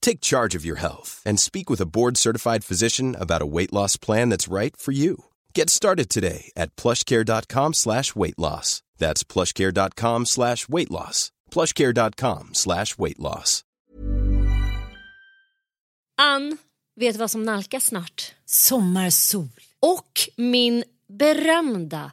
[0.00, 3.96] Take charge of your health and speak with a board-certified physician about a weight loss
[3.96, 5.24] plan that's right for you.
[5.54, 8.82] Get started today at plushcare.com slash weight loss.
[8.98, 11.32] That's plushcare.com slash weight loss.
[11.50, 13.64] plushcare.com slash weight loss.
[16.20, 16.58] Ann,
[16.96, 18.34] vet du vad som nalkas snart?
[18.44, 19.48] Sommarsol.
[19.80, 22.12] Och min berömda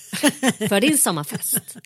[0.69, 1.77] för din sommarfest.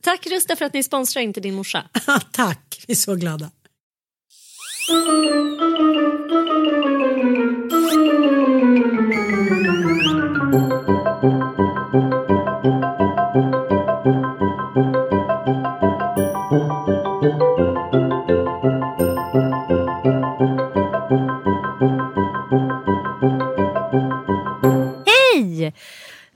[0.00, 1.88] Tack Rusta för att ni sponsrar Inte din morsa.
[2.32, 3.50] Tack, vi är så glada.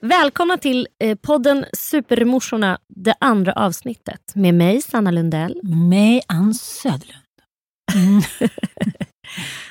[0.03, 5.61] Välkomna till eh, podden Supermorsorna, det andra avsnittet med mig Sanna Lundell.
[5.63, 7.25] Mig Ann Söderlund.
[7.95, 8.21] Mm.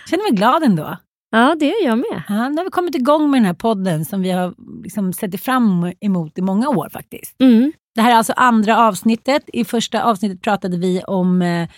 [0.10, 0.98] Känner mig glad ändå.
[1.32, 2.24] Ja, det är jag med.
[2.30, 4.54] Ja, nu har vi kommit igång med den här podden som vi har
[4.84, 7.42] liksom sett fram emot i många år faktiskt.
[7.42, 7.72] Mm.
[7.96, 9.44] Det här är alltså andra avsnittet.
[9.54, 11.70] I första avsnittet pratade vi om eh,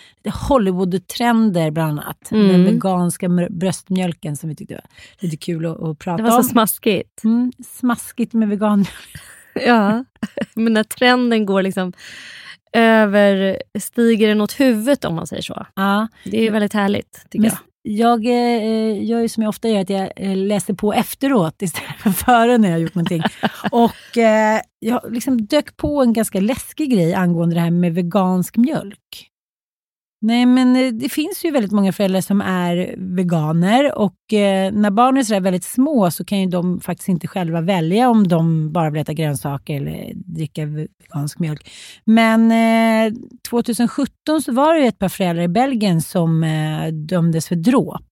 [0.48, 2.30] Hollywood-trender bland annat.
[2.32, 2.48] Mm.
[2.48, 4.82] Den veganska bröstmjölken som vi tyckte var
[5.18, 6.42] lite kul att, att prata Det var om.
[6.42, 7.24] så smaskigt.
[7.24, 8.88] mm, smaskigt med veganmjölk.
[9.54, 10.04] Ja,
[10.54, 11.92] men när trenden går liksom
[12.72, 15.66] över, stiger den åt huvudet om man säger så.
[15.74, 17.58] Ja, Det är väldigt härligt tycker men jag.
[17.82, 21.96] Jag eh, gör ju som jag ofta gör, att jag eh, läser på efteråt istället
[21.96, 23.22] för före när jag gjort någonting.
[23.70, 28.56] Och eh, jag liksom dök på en ganska läskig grej angående det här med vegansk
[28.56, 29.31] mjölk.
[30.22, 34.90] Nej, men eh, det finns ju väldigt många föräldrar som är veganer och eh, när
[34.90, 38.72] barnen är sådär väldigt små så kan ju de faktiskt inte själva välja om de
[38.72, 41.70] bara vill äta grönsaker eller dricka vegansk mjölk.
[42.04, 42.50] Men
[43.06, 43.14] eh,
[43.50, 48.02] 2017 så var det ju ett par föräldrar i Belgien som eh, dömdes för dråp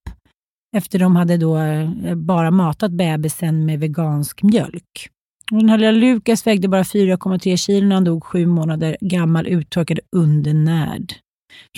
[0.76, 5.10] efter de hade då eh, bara matat bebisen med vegansk mjölk.
[5.52, 9.46] Och den här lilla Lukas vägde bara 4,3 kilo när han dog sju månader gammal,
[9.46, 11.14] uttorkad, undernärd.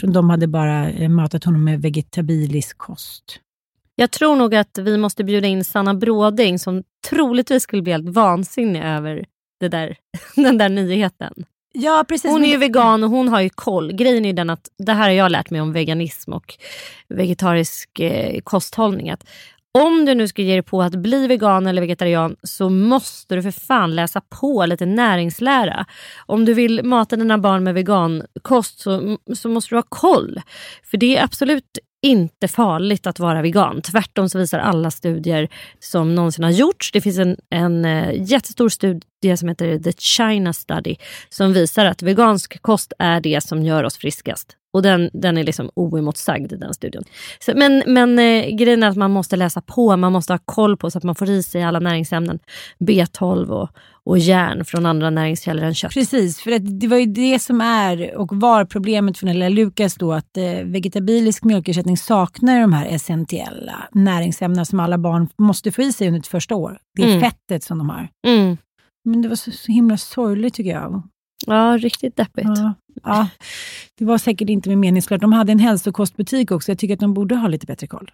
[0.00, 3.40] Så de hade bara eh, matat honom med vegetabilisk kost.
[3.94, 8.08] Jag tror nog att vi måste bjuda in Sanna Bråding som troligtvis skulle bli helt
[8.08, 9.24] vansinnig över
[9.60, 9.96] det där,
[10.36, 11.44] den där nyheten.
[11.74, 12.30] Ja, precis.
[12.30, 13.92] Hon är ju vegan och hon har ju koll.
[13.92, 16.54] Grejen är den att det här har jag lärt mig om veganism och
[17.08, 19.10] vegetarisk eh, kosthållning.
[19.10, 19.24] Att
[19.74, 23.42] om du nu ska ge dig på att bli vegan eller vegetarian så måste du
[23.42, 25.86] för fan läsa på lite näringslära.
[26.26, 30.40] Om du vill mata dina barn med vegankost så, så måste du ha koll.
[30.82, 33.82] För det är absolut inte farligt att vara vegan.
[33.82, 35.48] Tvärtom så visar alla studier
[35.78, 36.92] som någonsin har gjorts.
[36.92, 40.96] Det finns en, en eh, jättestor studie som heter The China Study
[41.28, 44.56] som visar att vegansk kost är det som gör oss friskast.
[44.72, 47.04] Och den, den är liksom oemotsagd den studien.
[47.38, 50.76] Så, men men eh, grejen är att man måste läsa på, man måste ha koll
[50.76, 52.38] på så att man får i sig alla näringsämnen.
[52.80, 53.70] B12 och,
[54.04, 55.92] och järn från andra näringskällor än kött.
[55.94, 59.48] Precis, för att det var ju det som är och var problemet för den lilla
[59.48, 65.72] Lukas då att eh, vegetabilisk mjölkersättning saknar de här essentiella näringsämnena som alla barn måste
[65.72, 66.78] få i sig under ett första år.
[66.96, 67.20] Det är mm.
[67.20, 68.08] fettet som de har.
[68.26, 68.56] Mm.
[69.04, 71.02] Men det var så, så himla sorgligt tycker jag.
[71.46, 72.48] Ja, riktigt deppigt.
[72.56, 73.28] Ja, ja,
[73.98, 75.20] det var säkert inte med meningsklart.
[75.20, 76.70] De hade en hälsokostbutik också.
[76.70, 78.10] Jag tycker att de borde ha lite bättre koll.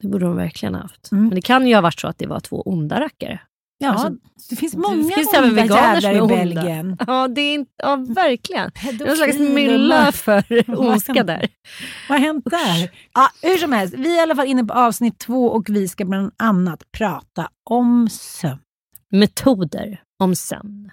[0.00, 1.12] Det borde de verkligen ha haft.
[1.12, 1.24] Mm.
[1.24, 3.40] Men det kan ju ha varit så att det var två onda rackare.
[3.78, 4.10] Ja, alltså,
[4.50, 6.96] det finns många det finns onda jävlar i Belgien.
[7.06, 8.70] Ja, det är inte, ja, verkligen.
[8.74, 11.48] Är någon slags mylla för ondska där.
[12.08, 12.90] Vad har hänt där?
[13.14, 15.88] Ja, hur som helst, vi är i alla fall inne på avsnitt två och vi
[15.88, 18.58] ska bland annat prata om sömn.
[19.10, 20.90] Metoder om sömn.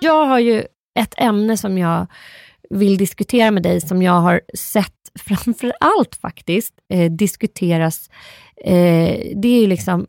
[0.00, 0.64] Jag har ju
[0.98, 2.06] ett ämne som jag
[2.70, 8.10] vill diskutera med dig som jag har sett framför allt faktiskt eh, diskuteras.
[8.64, 10.06] Eh, det är ju liksom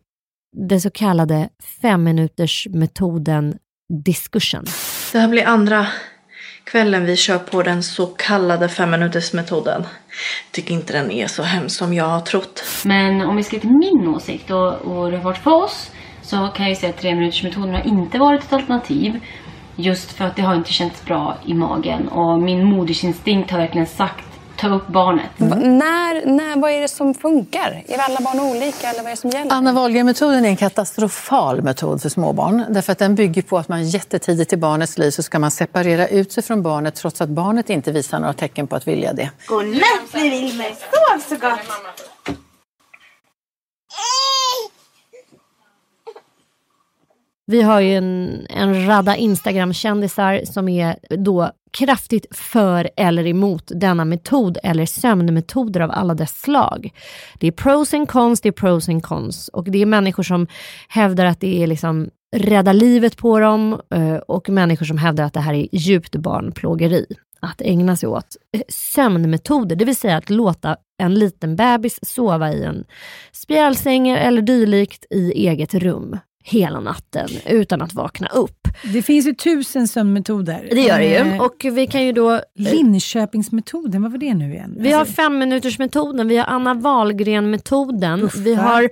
[0.57, 1.49] den så kallade
[1.81, 3.57] femminutersmetoden
[4.05, 4.65] discussion.
[5.11, 5.87] Det här blir andra
[6.63, 9.83] kvällen vi kör på den så kallade femminutersmetoden.
[10.51, 12.63] Tycker inte den är så hemsk som jag har trott.
[12.85, 15.91] Men om vi ska till min åsikt och, och det har varit för oss
[16.21, 19.19] så kan jag säga att treminutersmetoden har inte varit ett alternativ.
[19.75, 23.87] Just för att det har inte känts bra i magen och min modersinstinkt har verkligen
[23.87, 24.25] sagt
[24.61, 25.39] ta upp barnet.
[25.39, 25.77] Mm.
[25.77, 27.83] När, när, vad är det som funkar?
[27.87, 29.51] Är alla barn olika eller vad är det som gäller?
[29.51, 32.65] Anna Wahlgren-metoden är en katastrofal metod för småbarn.
[32.69, 36.07] Därför att den bygger på att man jättetidigt i barnets liv så ska man separera
[36.07, 39.29] ut sig från barnet trots att barnet inte visar några tecken på att vilja det.
[39.47, 41.59] Godnatt Wilmer, sov så gott!
[47.51, 54.05] Vi har ju en, en radda Instagram-kändisar som är då kraftigt för eller emot denna
[54.05, 56.93] metod eller sömnmetoder av alla dess slag.
[57.39, 60.47] Det är pros and cons, det är pros and cons och det är människor som
[60.87, 65.33] hävdar att det är liksom rädda livet på dem eh, och människor som hävdar att
[65.33, 67.05] det här är djupt barnplågeri.
[67.39, 72.53] Att ägna sig åt eh, sömnmetoder, det vill säga att låta en liten bebis sova
[72.53, 72.83] i en
[73.31, 78.67] spjälsäng eller dylikt i eget rum hela natten utan att vakna upp.
[78.93, 80.67] Det finns ju tusen sömnmetoder.
[80.71, 81.15] Det gör det ju.
[81.15, 82.41] Eh, och vi kan ju då...
[82.55, 84.75] Linköpingsmetoden, vad var det nu igen?
[84.79, 88.89] Vi har alltså- femminutersmetoden, vi har Anna Wahlgren-metoden, vi har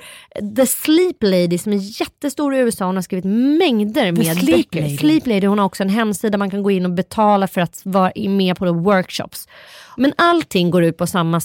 [0.56, 2.86] The Sleep Lady som är jättestor i USA.
[2.86, 3.26] Hon har skrivit
[3.60, 4.82] mängder med Sleep böcker.
[4.82, 4.98] Lady.
[4.98, 7.82] Sleep Lady, hon har också en hemsida man kan gå in och betala för att
[7.84, 9.48] vara med på workshops.
[9.98, 11.42] Men allting går ut på samma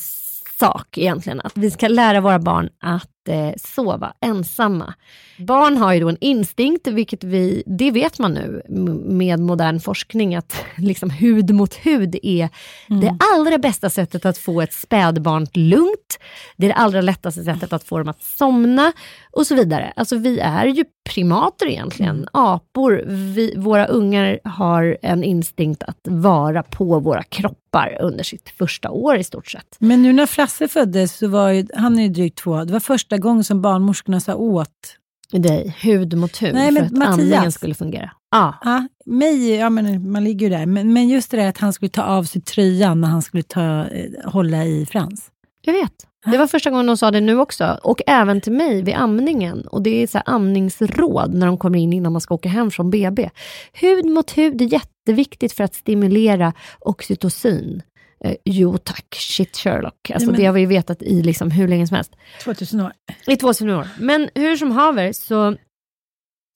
[0.60, 3.13] sak egentligen, att vi ska lära våra barn att eh,
[3.56, 4.94] sova ensamma.
[5.38, 8.62] Barn har ju då en instinkt, vilket vi, det vet man nu
[9.04, 12.48] med modern forskning, att liksom hud mot hud är
[12.90, 13.00] mm.
[13.00, 16.18] det allra bästa sättet att få ett spädbarn lugnt.
[16.56, 18.92] Det är det allra lättaste sättet att få dem att somna
[19.36, 19.92] och så vidare.
[19.96, 22.28] Alltså vi är ju primater egentligen, mm.
[22.32, 23.04] apor.
[23.06, 29.16] Vi, våra ungar har en instinkt att vara på våra kroppar under sitt första år
[29.16, 29.76] i stort sett.
[29.78, 32.80] Men nu när Frasse föddes, så var ju, han är ju drygt två, det var
[32.80, 34.96] första gången som barnmorskorna sa åt
[35.30, 37.18] dig, hud mot hud, Nej, för att Mattias.
[37.18, 38.10] andningen skulle fungera.
[38.30, 38.58] Ja.
[38.64, 40.66] ja, mig, ja men man ligger ju där.
[40.66, 43.42] Men, men just det där att han skulle ta av sig tröjan när han skulle
[43.42, 45.30] ta, eh, hålla i Frans.
[45.62, 46.06] Jag vet.
[46.24, 47.78] Det var första gången de sa det nu också.
[47.82, 49.66] Och även till mig vid amningen.
[49.66, 52.90] Och det är så amningsråd när de kommer in innan man ska åka hem från
[52.90, 53.30] BB.
[53.72, 57.82] Hud mot hud är jätteviktigt för att stimulera oxytocin.
[58.24, 60.10] Eh, jo tack, shit Sherlock.
[60.10, 60.40] Alltså, Nej.
[60.40, 62.16] Det har vi vetat i liksom hur länge som helst.
[62.44, 62.92] 2000 år.
[63.26, 63.88] I 2000 år.
[63.98, 65.56] Men hur som haver så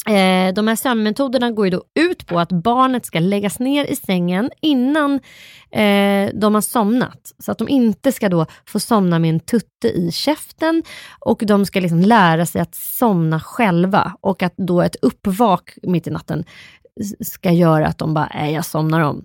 [0.06, 3.96] eh, de här sömnmetoderna går ju då ut på att barnet ska läggas ner i
[3.96, 5.14] sängen innan
[5.70, 7.32] eh, de har somnat.
[7.38, 10.82] Så att de inte ska då få somna med en tutte i käften
[11.20, 16.06] och de ska liksom lära sig att somna själva och att då ett uppvak mitt
[16.06, 16.44] i natten
[17.20, 19.24] ska göra att de bara, är jag somnar om.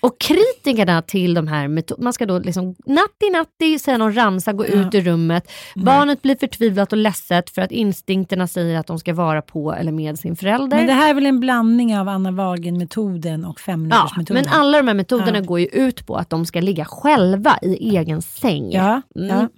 [0.00, 4.52] Och kritikerna till de här metoderna, man ska då liksom natti natti säga någon ramsa,
[4.52, 5.50] gå ut ur rummet.
[5.76, 5.84] Mm.
[5.84, 9.92] Barnet blir förtvivlat och ledset för att instinkterna säger att de ska vara på eller
[9.92, 10.76] med sin förälder.
[10.76, 14.44] Men det här är väl en blandning av Anna Wagen-metoden och Ja, femminutersmetoden?
[14.44, 15.44] men alla de här metoderna Ja.
[15.44, 18.72] går ju ut på att de ska ligga själva i egen säng.
[18.72, 19.28] Ja, Mm.
[19.28, 19.48] ja.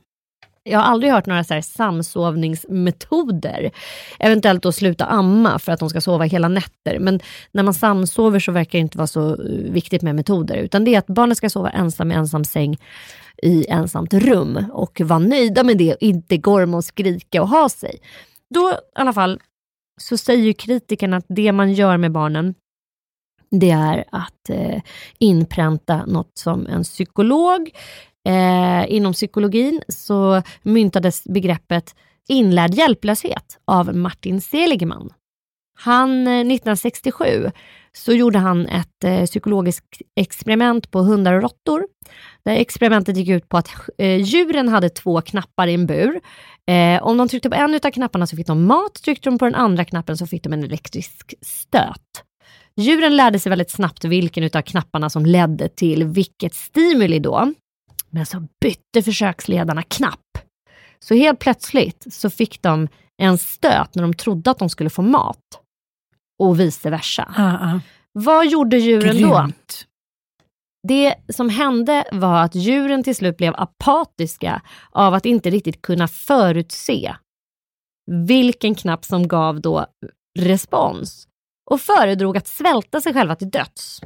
[0.62, 3.70] Jag har aldrig hört några så här samsovningsmetoder.
[4.18, 6.98] Eventuellt att sluta amma för att de ska sova hela nätter.
[6.98, 7.20] Men
[7.52, 9.36] när man samsover så verkar det inte vara så eh,
[9.72, 10.56] viktigt med metoder.
[10.56, 12.76] Utan det är att barnet ska sova ensam i ensam säng
[13.42, 17.68] i ensamt rum och vara nöjda med det och inte gorma och skrika och ha
[17.68, 17.98] sig.
[18.54, 19.40] Då i alla fall
[20.00, 22.54] så säger ju kritikerna att det man gör med barnen
[23.50, 24.80] det är att eh,
[25.18, 27.70] inpränta något som en psykolog
[28.28, 31.94] Eh, inom psykologin så myntades begreppet
[32.28, 35.12] inlärd hjälplöshet av Martin Seligman.
[35.78, 37.50] Han, eh, 1967
[37.92, 41.86] så gjorde han ett eh, psykologiskt experiment på hundar och råttor.
[42.44, 46.20] Det experimentet gick ut på att eh, djuren hade två knappar i en bur.
[46.66, 49.44] Eh, om de tryckte på en av knapparna så fick de mat, tryckte de på
[49.44, 52.24] den andra knappen så fick de en elektrisk stöt.
[52.76, 57.52] Djuren lärde sig väldigt snabbt vilken av knapparna som ledde till vilket stimuli då.
[58.10, 60.38] Men så bytte försöksledarna knapp.
[60.98, 62.88] Så helt plötsligt så fick de
[63.22, 65.60] en stöt när de trodde att de skulle få mat.
[66.42, 67.34] Och vice versa.
[67.36, 67.80] Ah, ah.
[68.12, 69.38] Vad gjorde djuren då?
[69.38, 69.86] Grymt.
[70.88, 76.08] Det som hände var att djuren till slut blev apatiska av att inte riktigt kunna
[76.08, 77.14] förutse
[78.10, 79.86] vilken knapp som gav då
[80.38, 81.28] respons
[81.70, 84.00] och föredrog att svälta sig själva till döds.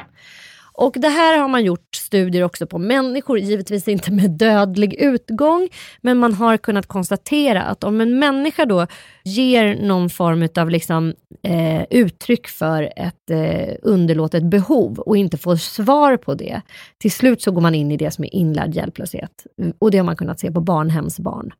[0.76, 5.68] Och det här har man gjort studier också på människor, givetvis inte med dödlig utgång,
[6.00, 8.86] men man har kunnat konstatera att om en människa då
[9.24, 15.56] ger någon form av liksom, eh, uttryck för ett eh, underlåtet behov och inte får
[15.56, 16.60] svar på det,
[16.98, 19.46] till slut så går man in i det som är inlärd hjälplöshet.
[19.78, 21.52] Och det har man kunnat se på barnhemsbarn.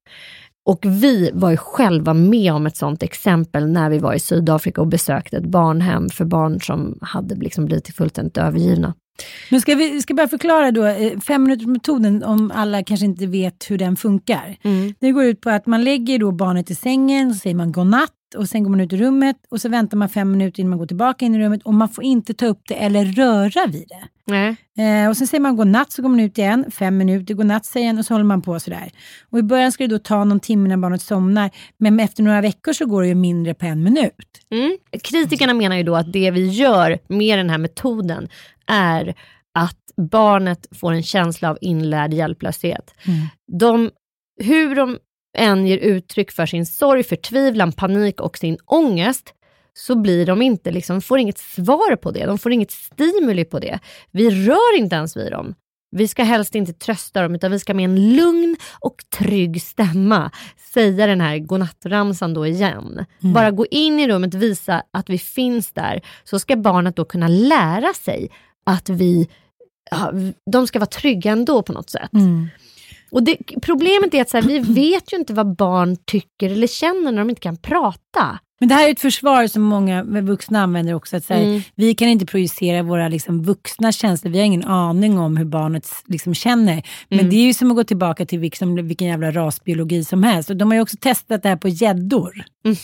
[0.67, 4.81] Och vi var ju själva med om ett sånt exempel när vi var i Sydafrika
[4.81, 8.95] och besökte ett barnhem för barn som hade liksom blivit fullständigt övergivna.
[9.51, 13.79] Men ska vi ska bara förklara då, eh, femminutersmetoden om alla kanske inte vet hur
[13.79, 14.57] den funkar.
[15.01, 18.11] Det går ut på att man lägger då barnet i sängen, så säger man godnatt
[18.35, 20.79] och sen går man ut i rummet och så väntar man fem minuter innan man
[20.79, 23.89] går tillbaka in i rummet och man får inte ta upp det eller röra vid
[23.89, 24.09] det.
[24.27, 24.57] Nej.
[24.79, 27.89] Eh, och sen säger man godnatt så går man ut igen, fem minuter, godnatt säger
[27.89, 28.91] en och så håller man på sådär.
[29.31, 32.41] Och i början ska det då ta någon timme när barnet somnar, men efter några
[32.41, 34.41] veckor så går det ju mindre på en minut.
[34.51, 34.77] Mm.
[35.03, 38.29] Kritikerna menar ju då att det vi gör med den här metoden
[38.67, 39.15] är
[39.55, 39.79] att
[40.11, 42.95] barnet får en känsla av inlärd hjälplöshet.
[43.53, 43.91] De,
[44.43, 44.99] hur de
[45.35, 49.35] än ger uttryck för sin sorg, förtvivlan, panik och sin ångest
[49.77, 52.27] så blir de inte, liksom, får inget svar på det.
[52.27, 53.79] De får inget stimuli på det.
[54.11, 55.55] Vi rör inte ens vid dem.
[55.97, 60.31] Vi ska helst inte trösta dem utan vi ska med en lugn och trygg stämma
[60.75, 63.05] säga den här godnattramsan då igen.
[63.21, 66.01] Bara gå in i rummet, visa att vi finns där.
[66.25, 68.31] Så ska barnet då kunna lära sig
[68.67, 69.29] att vi,
[69.91, 70.13] ja,
[70.51, 72.11] de ska vara trygga ändå på något sätt.
[73.15, 76.67] Och det, problemet är att så här, vi vet ju inte vad barn tycker eller
[76.67, 78.39] känner när de inte kan prata.
[78.61, 81.17] Men det här är ett försvar som många vuxna använder också.
[81.17, 81.63] Att säga, Mm.
[81.75, 84.31] Vi kan inte projicera våra liksom, vuxna känslor.
[84.33, 86.83] Vi har ingen aning om hur barnet liksom, känner.
[87.09, 87.31] Men Mm.
[87.31, 90.51] det är ju som att gå tillbaka till vilken, vilken jävla rasbiologi som helst.
[90.51, 92.45] Och de har ju också testat det här på gäddor.
[92.65, 92.77] Mhm.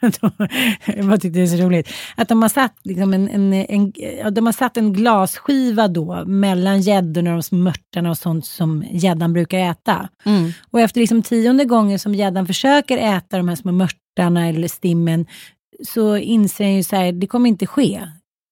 [1.10, 1.88] Jag tyckte det är så roligt.
[2.16, 3.92] Att de har satt, liksom en, en, en,
[4.34, 8.84] de har satt en glasskiva då mellan gäddorna och de små mörtarna och sånt som
[8.90, 10.08] gäddan brukar äta.
[10.24, 10.52] Mm.
[10.70, 15.26] Och efter liksom tionde gången som gäddan försöker äta de här små mörtarna eller stimmen
[15.84, 18.08] så inser den ju så här, det kommer inte ske.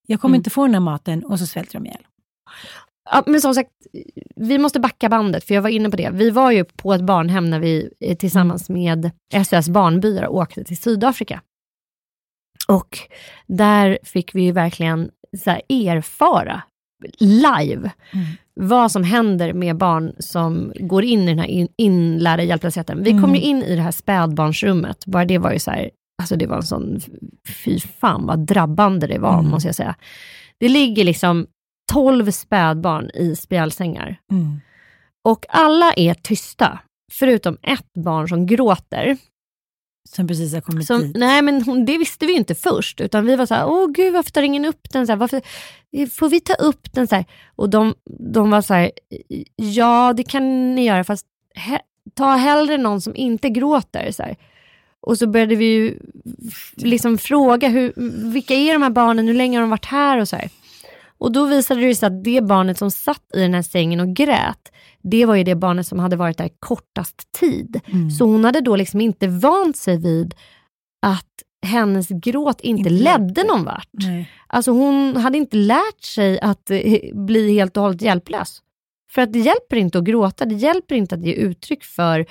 [0.07, 0.39] Jag kommer Mm.
[0.39, 2.05] inte få den här maten och så svälter de ihjäl.
[3.11, 3.69] Ja, men som sagt,
[4.35, 6.09] vi måste backa bandet, för jag var inne på det.
[6.13, 9.11] Vi var ju på ett barnhem när vi eh, tillsammans med
[9.47, 11.41] SOS Barnbyar åkte till Sydafrika.
[12.67, 12.97] Och
[13.47, 15.11] där fick vi ju verkligen
[15.43, 16.61] så erfara
[17.19, 17.91] live
[18.59, 23.03] vad som händer med barn som går in i den här in, inlärda hjälplösheten.
[23.03, 25.89] Vi kom ju in i det här spädbarnsrummet, bara det var ju så här,
[26.21, 26.99] alltså det var en sån,
[27.47, 29.95] fy fan vad drabbande det var, måste jag säga.
[30.59, 31.47] Det ligger liksom
[31.91, 34.19] 12 spädbarn i spjälsängar.
[34.31, 34.61] Mm.
[35.23, 36.79] Och alla är tysta,
[37.11, 39.17] förutom ett barn som gråter.
[40.15, 41.15] Som precis har kommit Som, dit.
[41.15, 43.91] nej, men hon, det visste vi ju inte först, utan vi var så här, åh
[43.91, 45.07] gud, varför tar ingen upp den?
[45.07, 45.41] Så här, varför,
[46.07, 47.07] får vi ta upp den?
[47.07, 47.93] Så här, och de,
[48.33, 48.91] de var så här,
[49.55, 51.79] ja det kan ni göra, fast he,
[52.13, 54.11] ta hellre någon som inte gråter.
[54.11, 54.35] Så här.
[55.01, 55.99] Och så började vi ju
[56.75, 57.93] liksom fråga, hur,
[58.31, 60.17] vilka är de här barnen, hur länge har de varit här?
[60.17, 60.49] Och så här.
[61.17, 64.15] Och då visade det sig att det barnet som satt i den här sängen och
[64.15, 64.71] grät,
[65.11, 67.81] det var ju det barnet som hade varit där kortast tid.
[67.87, 68.11] Mm.
[68.11, 70.35] Så hon hade då liksom inte vant sig vid
[71.01, 71.29] att
[71.65, 73.89] hennes gråt inte, Inte ledde någon vart.
[73.91, 74.31] Nej.
[74.47, 78.61] Alltså hon hade inte lärt sig att eh, bli helt och hållet hjälplös.
[79.11, 82.25] För att det hjälper inte att gråta, det hjälper inte att ge uttryck för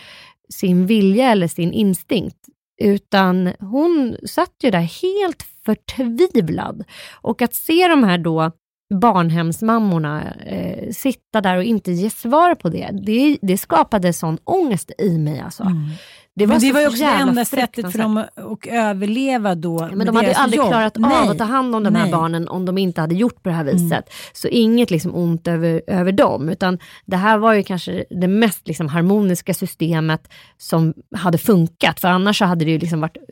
[0.49, 2.49] sin vilja eller sin instinkt.
[2.83, 6.85] Utan hon satt ju där helt förtvivlad.
[7.12, 8.52] Och att se de här då
[9.01, 14.91] barnhemsmammorna eh, sitta där och inte ge svar på det, det, det skapade sån ångest
[14.99, 15.41] i mig.
[15.41, 15.63] Alltså.
[15.63, 15.91] Mm.
[16.37, 19.89] Det var, Men det var ju också det enda sättet för dem att, överleva då.
[19.91, 20.69] Ja, men de hade ju aldrig jobb.
[20.69, 21.29] klarat av Nej.
[21.29, 22.11] att ta hand om de här Nej.
[22.11, 22.21] Mm.
[22.21, 24.13] barnen om de inte hade gjort på det här viset.
[24.33, 28.69] Så inget liksom ont över, över dem, utan det här var ju kanske det mest
[28.69, 33.23] liksom harmoniska systemet som hade funkat, för annars hade det ju liksom varit eh,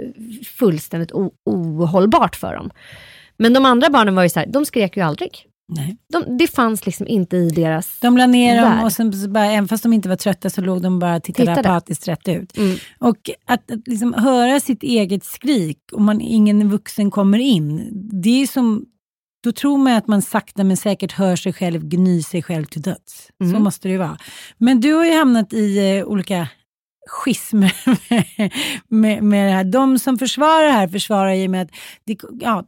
[0.58, 1.12] fullständigt
[1.44, 2.70] ohållbart för dem.
[3.36, 5.30] Men de andra barnen var ju så här, de skrek ju aldrig.
[5.68, 5.96] Nej.
[6.12, 7.98] De, det fanns liksom inte i deras...
[8.00, 8.84] De la ner dem Värld.
[8.84, 11.22] och sen så bara, även fast de inte var trötta så låg de bara och
[11.22, 11.68] tittade, Tittade.
[11.68, 12.56] apatiskt rätt ut.
[12.58, 12.76] Mm.
[12.98, 17.88] Och att, att liksom höra sitt eget skrik och man, ingen vuxen kommer in,
[18.22, 18.84] det är som,
[19.44, 22.82] då tror man att man sakta men säkert hör sig själv gny sig själv till
[22.82, 23.28] döds.
[23.38, 23.62] Så Mm.
[23.62, 24.18] måste det ju vara.
[24.58, 26.48] Men du har ju hamnat i eh, olika
[27.08, 27.74] schismer
[28.10, 28.50] med,
[28.88, 29.64] med, med det här.
[29.64, 31.70] De som försvarar det här försvarar ju med att
[32.04, 32.64] det, ja,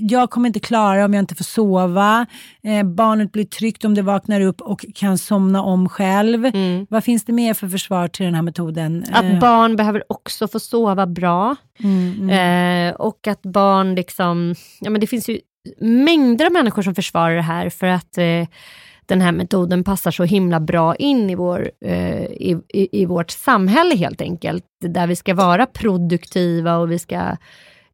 [0.00, 2.26] jag kommer inte klara om jag inte får sova.
[2.62, 6.44] Eh, barnet blir tryggt om det vaknar upp och kan somna om själv.
[6.46, 6.86] Mm.
[6.90, 9.04] Vad finns det mer för försvar till den här metoden?
[9.12, 11.56] Att Eh, barn behöver också få sova bra.
[11.82, 12.88] mm, mm.
[12.88, 15.38] Eh, och att barn liksom, ja men det finns ju
[15.80, 18.46] mängder av människor som försvarar det här för att eh,
[19.06, 23.30] den här metoden passar så himla bra in i, vår, eh, i, i, i vårt
[23.30, 24.64] samhälle helt enkelt.
[24.80, 27.36] Där vi ska vara produktiva och vi ska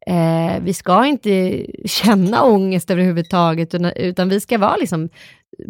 [0.07, 5.09] Eh, vi ska inte känna ångest överhuvudtaget, utan, utan vi ska vara liksom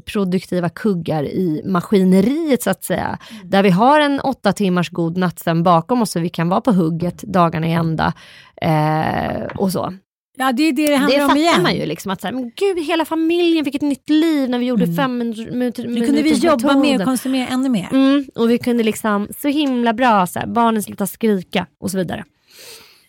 [0.06, 3.18] produktiva kuggar i maskineriet så att säga.
[3.44, 6.72] Där vi har en åtta timmars god nattsömn bakom oss så vi kan vara på
[6.72, 8.14] hugget dagarna i ända.
[8.62, 9.94] Eh, och så.
[10.38, 11.64] Ja, det är det det handlar Det om fattar igen.
[11.64, 14.60] man ju, liksom, att så här, men gud, hela familjen fick ett nytt liv när
[14.60, 14.96] vi gjorde Mm.
[14.96, 17.88] fem minuter Nu kunde vi jobba mer och konsumera ännu mer.
[17.92, 21.98] Mm, och vi kunde liksom, så himla bra, så här, barnen slutar skrika och så
[21.98, 22.24] vidare.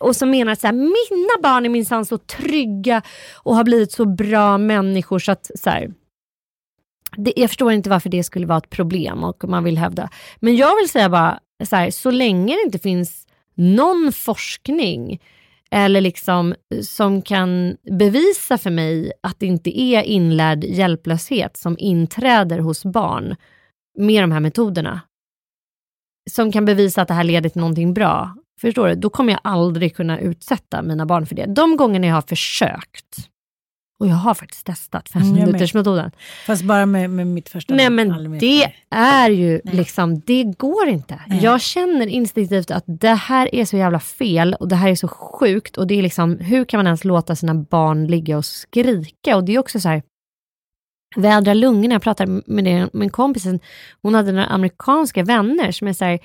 [0.03, 3.03] Och som menar att så här, mina barn är minsann så trygga
[3.35, 5.93] och har blivit så bra människor så att så här,
[7.17, 10.09] det, jag förstår inte varför det skulle vara ett problem och man vill hävda.
[10.41, 15.21] Men jag vill säga bara, så, här, så länge det inte finns någon forskning
[15.71, 22.59] eller liksom som kan bevisa för mig att det inte är inlärd hjälplöshet som inträder
[22.59, 23.37] hos barn
[23.99, 25.01] med de här metoderna.
[26.31, 28.37] Som kan bevisa att det här leder till någonting bra.
[28.61, 28.95] Förstår du?
[28.95, 31.47] Då kommer jag aldrig kunna utsätta mina barn för det.
[31.47, 33.29] De gångerna jag har försökt,
[34.03, 36.11] och jag har faktiskt testat fem Mm, minuters metoden.
[36.47, 39.75] Fast bara med, med mitt första Nej men det är ju Nej.
[39.77, 41.21] liksom, det går inte.
[41.27, 41.41] Nej.
[41.43, 45.09] Jag känner instinktivt att det här är så jävla fel och det här är så
[45.09, 49.37] sjukt och det är liksom, hur kan man ens låta sina barn ligga och skrika?
[49.37, 50.03] Och det är också så här,
[51.17, 53.47] vädra lungorna, jag pratade med, en kompis,
[54.03, 56.19] hon hade några amerikanska vänner som är så här,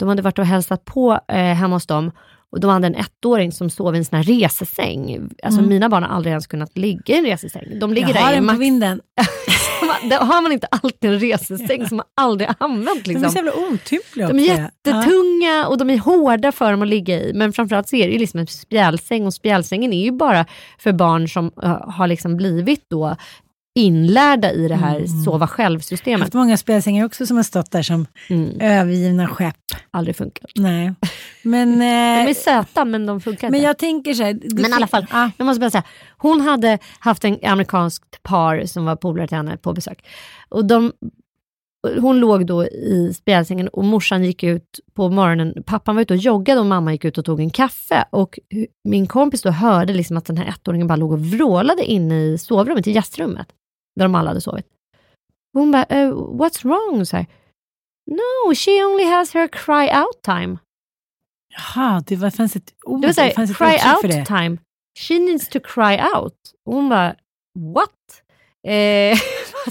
[0.00, 2.10] de hade varit och hälsat på eh, hemma hos dem
[2.52, 5.28] och de hade en ettåring som sov i en sån här resesäng.
[5.42, 5.68] Alltså Mm.
[5.68, 7.78] mina barn har aldrig ens kunnat ligga i en resesäng.
[7.80, 9.00] De ligger Jag där har en på max vinden.
[10.10, 13.04] Där har man inte alltid en resesäng som man aldrig använt.
[13.04, 13.30] De är Liksom.
[13.30, 17.32] så jävla otympliga De är jättetunga och de är hårda för dem att ligga i.
[17.34, 20.46] Men framförallt så är det ju liksom en spjälsäng och spjälsängen är ju bara
[20.78, 23.16] för barn som uh, har liksom blivit då
[23.74, 25.08] inlärda i det här Mm.
[25.08, 26.20] sova Jag har själv-systemet.
[26.20, 28.60] haft många spelsängar också som har stått där som Mm.
[28.60, 29.56] övergivna skepp.
[29.90, 30.50] Aldrig funkat.
[30.54, 30.92] Nej.
[31.42, 33.66] Men, De är eh, söta men de funkar men inte.
[33.66, 34.32] jag tänker så här.
[34.32, 35.30] det Men i alla fall, Ja.
[35.38, 35.84] jag måste bara säga,
[36.18, 40.06] hon hade haft en amerikanskt par som var polare till henne på besök.
[40.48, 40.92] Och de,
[42.00, 46.18] hon låg då i spjälsängen och morsan gick ut på morgonen, pappan var ute och
[46.20, 48.04] joggade och mamma gick ut och tog en kaffe.
[48.10, 48.38] Och
[48.84, 52.38] min kompis då hörde liksom att den här ettåringen bara låg och vrålade inne i
[52.38, 53.46] sovrummet, i gästrummet,
[54.00, 54.66] där de alla hade sovit.
[55.52, 57.06] Hon bara, "Eh, what's wrong?
[57.06, 57.26] Så här,
[58.10, 60.58] no, she only has her cry out time.
[61.56, 63.00] Jaha, det var, fanns ett ord.
[63.00, 64.24] Det var såhär, fanns ett cry för out det.
[64.26, 64.58] time.
[64.98, 66.34] She needs to cry out.
[66.66, 67.14] Och hon bara,
[67.74, 68.22] what?
[68.66, 69.18] Eh,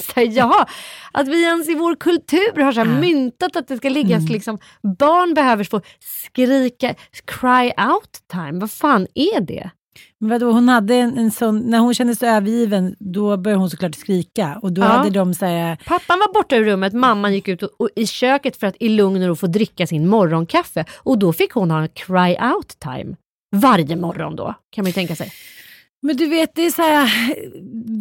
[0.01, 0.65] så här, jaha,
[1.13, 4.27] att vi ens i vår kultur har så här myntat att det ska ligga Mm.
[4.27, 4.59] liksom,
[4.99, 9.69] barn behöver få skrika, cry out time, vad fan är det?
[10.19, 13.69] Men vadå, hon hade en, en sån, när hon kände sig övergiven, då började hon
[13.69, 14.59] såklart skrika.
[14.61, 14.85] Och då Ja.
[14.85, 18.07] hade de så här, Pappan var borta ur rummet, mamman gick ut och, och, i
[18.07, 20.85] köket för att i lugn och ro få dricka sin morgonkaffe.
[20.97, 23.15] Och då fick hon ha en cry out time.
[23.55, 25.31] Varje morgon då, kan man ju tänka sig.
[26.01, 27.09] Men du vet, det är så här,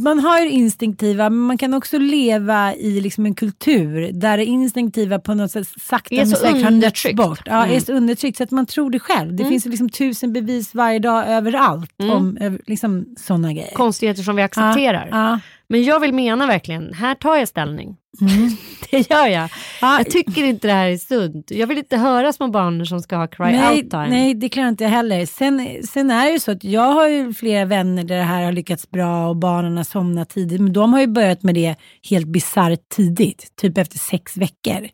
[0.04, 4.36] man har ju det instinktiva, men man kan också leva i liksom en kultur där
[4.36, 7.40] det instinktiva på något sätt sakta men säkert har nötts bort.
[7.46, 7.76] Ja, Mm.
[7.76, 9.34] är så undertryckt så att man tror det själv.
[9.36, 9.50] Det Mm.
[9.50, 12.12] finns liksom tusen bevis varje dag överallt Mm.
[12.16, 13.74] om över- liksom, sådana grejer.
[13.74, 15.08] Konstigheter som vi accepterar.
[15.10, 17.96] Ja, Men jag vill mena verkligen, här tar jag ställning.
[18.20, 18.50] Mm.
[18.90, 19.50] Det gör jag.
[19.80, 19.98] ja.
[19.98, 21.50] Jag tycker inte det här är sunt.
[21.50, 24.08] Jag vill inte höra små barn som ska ha cry Nej, out time.
[24.08, 25.26] nej, det klarar inte jag heller.
[25.26, 28.44] Sen, sen är det ju så att jag har ju flera vänner där det här
[28.44, 30.60] har lyckats bra och barnen har somnat tidigt.
[30.60, 31.76] Men de har ju börjat med det
[32.10, 34.88] helt bisarrt tidigt, typ efter sex veckor.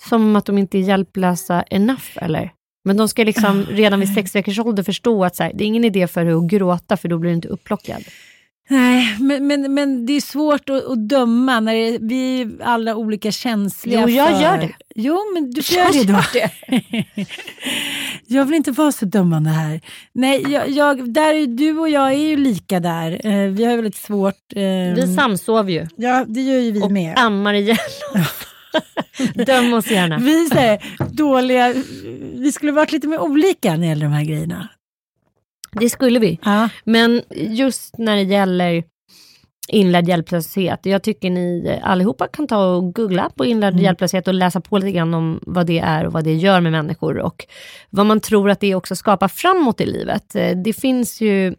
[0.00, 2.50] Som att de inte är hjälplösa enough eller?
[2.84, 5.66] Men de ska liksom redan vid sex veckors ålder förstå att så här, det är
[5.66, 8.04] ingen idé för dig att gråta för då blir du inte upplockad.
[8.68, 12.96] Nej, men, men, men det är svårt att, att döma när det, vi är alla
[12.96, 14.42] olika känsliga Jo, jag för...
[14.42, 14.70] gör det.
[14.94, 17.14] Jo, men du göra det då.
[18.26, 19.80] jag vill inte vara så dömande här.
[20.12, 23.26] Nej, jag, jag, där är, du och jag är ju lika där.
[23.26, 24.34] Eh, vi har väldigt svårt...
[24.56, 24.62] Eh,
[24.94, 27.18] Vi samsov ju Ja, det gör ju vi och med.
[27.18, 27.76] ammar ihjäl.
[29.46, 30.18] Döm oss gärna.
[30.18, 31.74] Vi här, dåliga,
[32.34, 34.68] vi skulle varit lite mer olika när det gäller de här grejerna.
[35.80, 36.38] Det skulle vi.
[36.44, 36.68] Ja.
[36.84, 38.84] Men just när det gäller
[39.68, 43.84] inlärd hjälplöshet, jag tycker ni allihopa kan ta och googla på inlärd Mm.
[43.84, 46.72] hjälplöshet och läsa på lite grann om vad det är och vad det gör med
[46.72, 47.46] människor och
[47.90, 50.34] vad man tror att det också skapar framåt i livet.
[50.34, 51.54] Eh, Det finns ju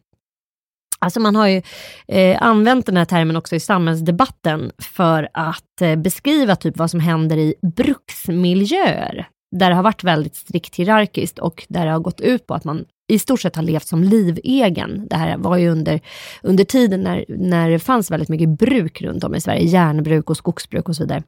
[1.00, 1.62] Alltså man har ju
[2.08, 7.00] eh, använt den här termen också i samhällsdebatten för att eh, beskriva typ vad som
[7.00, 9.28] händer i bruksmiljöer.
[9.56, 12.64] Där det har varit väldigt strikt hierarkiskt och där det har gått ut på att
[12.64, 15.08] man i stort sett har levt som livegen.
[15.10, 16.02] Det här var ju under,
[16.44, 20.38] under tiden när, när det fanns väldigt mycket bruk runt om i Sverige, järnbruk och
[20.38, 21.24] skogsbruk och så vidare.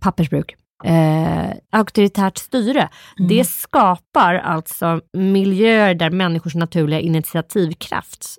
[0.00, 0.56] Pappersbruk.
[0.84, 2.88] Eh, auktoritärt styre.
[3.28, 8.38] Det skapar alltså miljöer där människors naturliga initiativkraft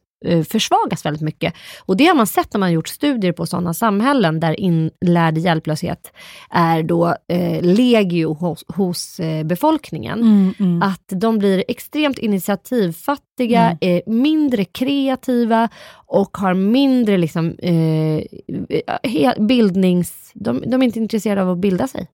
[0.50, 1.54] försvagas väldigt mycket.
[1.86, 6.12] Och det har man sett när man gjort studier på sådana samhällen där inlärd hjälplöshet
[6.50, 10.82] är då eh, legio hos, hos eh, befolkningen Mm, mm.
[10.82, 15.70] att de blir extremt initiativfattiga, är mindre kreativa
[16.06, 18.24] och har mindre liksom, eh,
[19.04, 20.32] he- bildnings...
[20.34, 22.08] De, de är inte intresserade av att bilda sig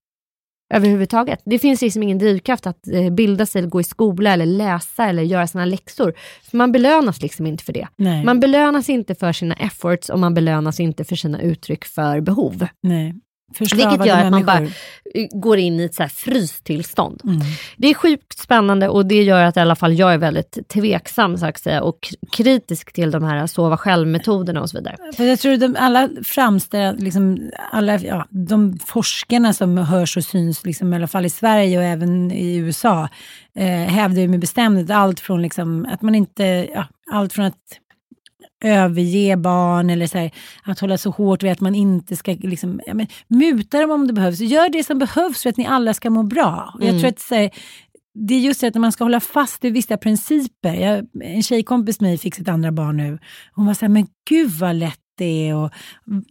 [0.74, 1.40] överhuvudtaget.
[1.44, 5.04] Det finns liksom ingen drivkraft att eh, bilda sig, eller gå i skola, eller läsa
[5.04, 6.14] eller göra sina läxor.
[6.42, 7.88] För man belönas liksom inte för det.
[7.96, 8.24] Nej.
[8.24, 12.66] Man belönas inte för sina efforts och man belönas inte för sina uttryck för behov.
[12.80, 13.14] Nej.
[13.58, 14.76] Vilket gör att man bara människor.
[15.14, 17.20] eh, går in i ett så här frystillstånd.
[17.24, 17.40] Mm.
[17.76, 21.38] Det är sjukt spännande och det gör att i alla fall jag är väldigt tveksam
[21.38, 24.96] så att säga, och kritisk till de här sova själv-metoderna och så vidare.
[25.16, 30.64] För jag tror de alla framställer, liksom, alla, ja, de forskarna som hörs och syns,
[30.64, 33.08] liksom, i alla fall i Sverige och även i USA,
[33.56, 37.54] eh, hävdar ju med bestämdhet allt från liksom, att man inte, ja, allt från att
[38.64, 40.30] överge barn eller så här,
[40.64, 44.06] att hålla så hårt vid att man inte ska liksom, ja, men, muta dem om
[44.06, 44.40] det behövs.
[44.40, 46.70] Gör det som behövs för att ni alla ska må bra.
[46.74, 47.00] Och jag Mm.
[47.00, 47.50] tror att så här,
[48.28, 50.74] det är just det att man ska hålla fast vid vissa principer.
[50.74, 53.18] Jag, en tjejkompis med mig fick sitt andra barn nu.
[53.52, 55.72] Hon var så här, men gud vad lätt det och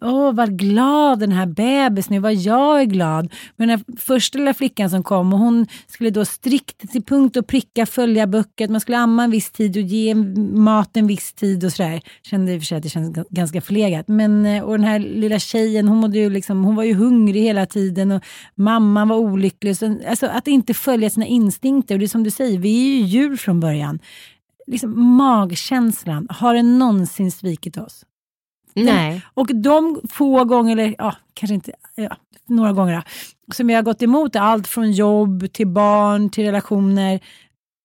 [0.01, 3.33] åh vad glad den här bebisen är, vad jag är glad.
[3.55, 7.37] Men den här första lilla flickan som kom och hon skulle då strikt till punkt
[7.37, 11.33] och pricka följa böcker, man skulle amma en viss tid och ge mat en viss
[11.33, 12.01] tid och sådär.
[12.23, 14.07] Kände i och för sig att det kändes ganska förlegat.
[14.07, 17.41] Men, eh, och den här lilla tjejen, hon, mådde ju liksom, hon var ju hungrig
[17.41, 18.23] hela tiden och
[18.55, 19.77] mamman var olycklig.
[19.77, 21.95] Så, alltså att inte följa sina instinkter.
[21.95, 23.99] Och det är som du säger, vi är ju djur från början.
[24.67, 28.05] Liksom magkänslan, har den någonsin svikit oss?
[28.75, 29.21] Nej.
[29.33, 33.03] Och de få gånger, eller ja, kanske inte, ja, några gånger,
[33.53, 37.19] som jag har gått emot allt från jobb till barn till relationer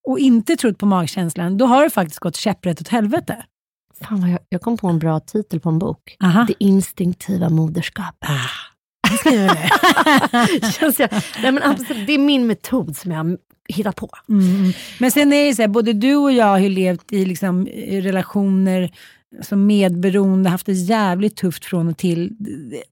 [0.09, 3.45] och inte trott på magkänslan, då har det faktiskt gått käpprätt åt helvete.
[4.01, 6.17] Fan vad jag, jag kom på en bra titel på en bok.
[6.23, 6.45] Aha.
[6.49, 8.31] Det instinktiva moderskapet.
[10.79, 11.11] Känns jag,
[11.43, 14.11] nej men absolut, det är min metod som jag har hittat på.
[14.29, 14.73] Mm.
[14.99, 17.69] Men sen är det så här, både du och jag har ju levt i liksom,
[17.69, 18.91] i relationer
[19.43, 22.37] som medberoende, haft det jävligt tufft från och till.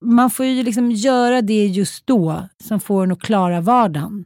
[0.00, 4.24] Man får ju liksom göra det just då som får en att klara vardagen.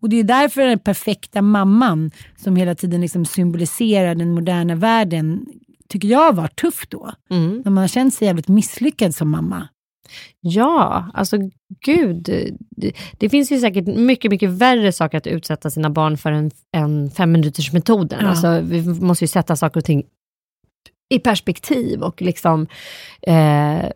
[0.00, 5.46] Och det är därför den perfekta mamman som hela tiden liksom symboliserar den moderna världen,
[5.88, 7.12] tycker jag var tuff då.
[7.30, 7.62] Mm.
[7.64, 9.68] När man har känt sig jävligt misslyckad som mamma.
[10.40, 11.36] Ja, alltså
[11.84, 12.22] gud.
[12.70, 16.50] Det, det finns ju säkert mycket, mycket värre saker att utsätta sina barn för än,
[16.72, 18.18] än fem minuters metoden.
[18.22, 18.28] Ja.
[18.28, 20.02] Alltså, vi måste ju sätta saker och ting
[21.14, 22.66] i perspektiv och liksom
[23.22, 23.90] eh,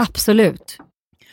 [0.00, 0.78] absolut.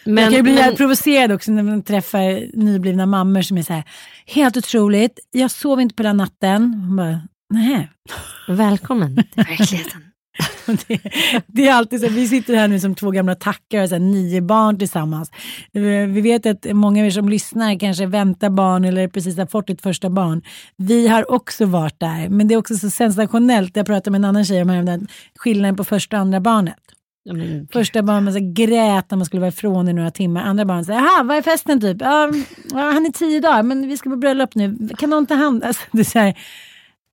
[0.03, 3.73] jag kan ju bli men- provocerad också när man träffar nyblivna mammor som är så
[3.73, 3.83] här,
[4.25, 6.73] helt otroligt, jag sov inte på den natten.
[6.73, 7.21] Hon bara,
[7.53, 7.89] Nej.
[8.47, 10.10] Välkommen till verkligheten.
[10.87, 10.99] det,
[11.47, 13.99] det är alltid så, vi sitter här nu som två gamla tackar och så här,
[13.99, 15.31] nio barn tillsammans.
[15.71, 19.69] Vi vet att många av er som lyssnar kanske väntar barn eller precis har fått
[19.69, 20.41] ett första barn.
[20.77, 23.75] Vi har också varit där, men det är också så sensationellt.
[23.75, 26.79] Jag pratade med en annan tjej om häromdagen, skillnaden på första och andra barnet.
[27.25, 30.43] Men, Första barnet man grät när man skulle vara ifrån i några timmar.
[30.43, 31.97] Andra barnet säger, jaha, vad är festen typ?
[32.01, 32.31] Ja,
[32.73, 34.89] han är tio dagar, men vi ska på bröllop nu.
[34.97, 35.63] Kan någon ta hand?
[35.63, 36.37] Alltså, det är så här,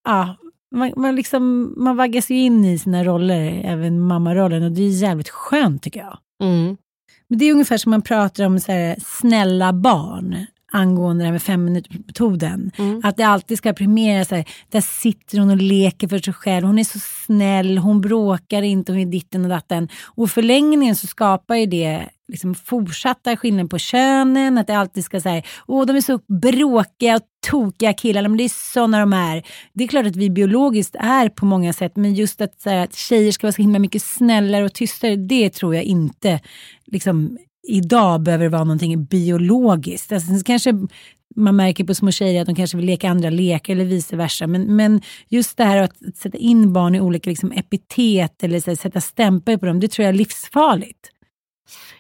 [0.05, 0.37] ja,
[0.75, 4.89] man, man, liksom, man vaggas ju in i sina roller, även mammarollen, och det är
[4.89, 6.19] jävligt skönt tycker jag.
[6.43, 6.77] mm.
[7.31, 11.33] Men det är ungefär som man pratar om så här, snälla barn angående det här
[11.33, 12.71] med femminutersmetoden.
[12.79, 13.01] Mm.
[13.05, 16.67] Att det alltid ska premiera så här, där sitter hon och leker för sig själv,
[16.67, 19.89] hon är så snäll, hon bråkar inte, hon är ditten och datten.
[20.05, 25.21] Och förlängningen så skapar ju det liksom fortsatta skillnader på könen, att det alltid ska
[25.21, 29.43] säga, åh de är så bråkiga och tokiga killar, men det är sådana de är.
[29.73, 32.85] Det är klart att vi biologiskt är på många sätt, men just att, så här,
[32.85, 36.41] att tjejer ska vara så himla mycket snällare och tystare, det tror jag inte
[36.87, 40.13] liksom, idag behöver vara någonting biologiskt.
[40.13, 40.73] Alltså, sen kanske
[41.37, 44.47] man märker på små tjejer att de kanske vill leka andra lekar eller vice versa.
[44.47, 48.71] Men, men just det här att sätta in barn i olika liksom, epitet eller så
[48.71, 51.11] här, sätta stämpel på dem, det tror jag är livsfarligt.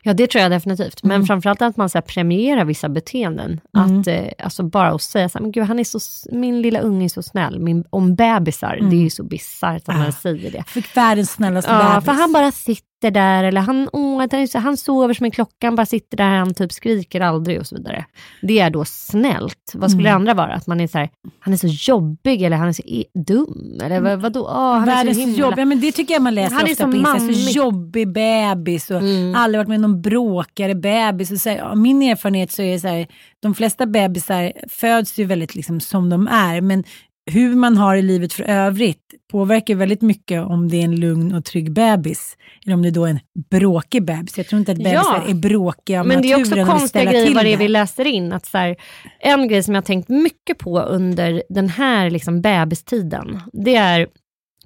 [0.02, 1.02] Ja det tror jag definitivt.
[1.02, 1.26] Men Mm.
[1.26, 3.60] framförallt att man så premierar vissa beteenden.
[3.76, 4.00] Mm.
[4.00, 5.98] Att, eh, alltså bara att säga så här, men gud, han är så,
[6.32, 7.58] min lilla unge är så snäll.
[7.60, 8.90] Min, om bebisar, Mm.
[8.90, 9.98] det är ju så bisarrt att Ah.
[9.98, 10.64] man säger det.
[10.66, 12.04] Fick världens snällaste Ja, bebis.
[12.04, 15.76] för han bara sitter där, eller han, åh, han, är sover som en klocka, han
[15.76, 18.04] bara sitter där, han typ skriker aldrig och så vidare.
[18.42, 19.72] Det är då snällt.
[19.74, 20.24] Vad skulle Mm.
[20.24, 20.54] det andra vara?
[20.54, 22.82] Att man är så här, han är så jobbig eller han är så
[23.26, 23.80] dum?
[23.82, 24.40] Eller vad, vadå?
[24.40, 25.38] Åh, han är Världens så himla...
[25.38, 27.50] jobb, ja, men det tycker jag man läser Han är ofta så på Insta.
[27.50, 29.34] Så jobbig bebis och Mm.
[29.34, 31.30] aldrig varit med någon bråkigare bebis.
[31.30, 33.06] Och så här, min erfarenhet så är det så här,
[33.40, 36.84] de flesta bebisar föds ju väldigt liksom som de är, men
[37.30, 41.34] hur man har i livet för övrigt påverkar väldigt mycket om det är en lugn
[41.34, 42.36] och trygg bebis.
[42.64, 44.38] Eller om det då är en bråkig bebis.
[44.38, 45.30] Jag tror inte att bebisar Ja.
[45.30, 48.32] är bråkiga Men det är också konstiga grejer vad det är vi läser in.
[48.32, 48.76] Att så här,
[49.20, 54.06] en grej som jag har tänkt mycket på under den här liksom bebistiden, det är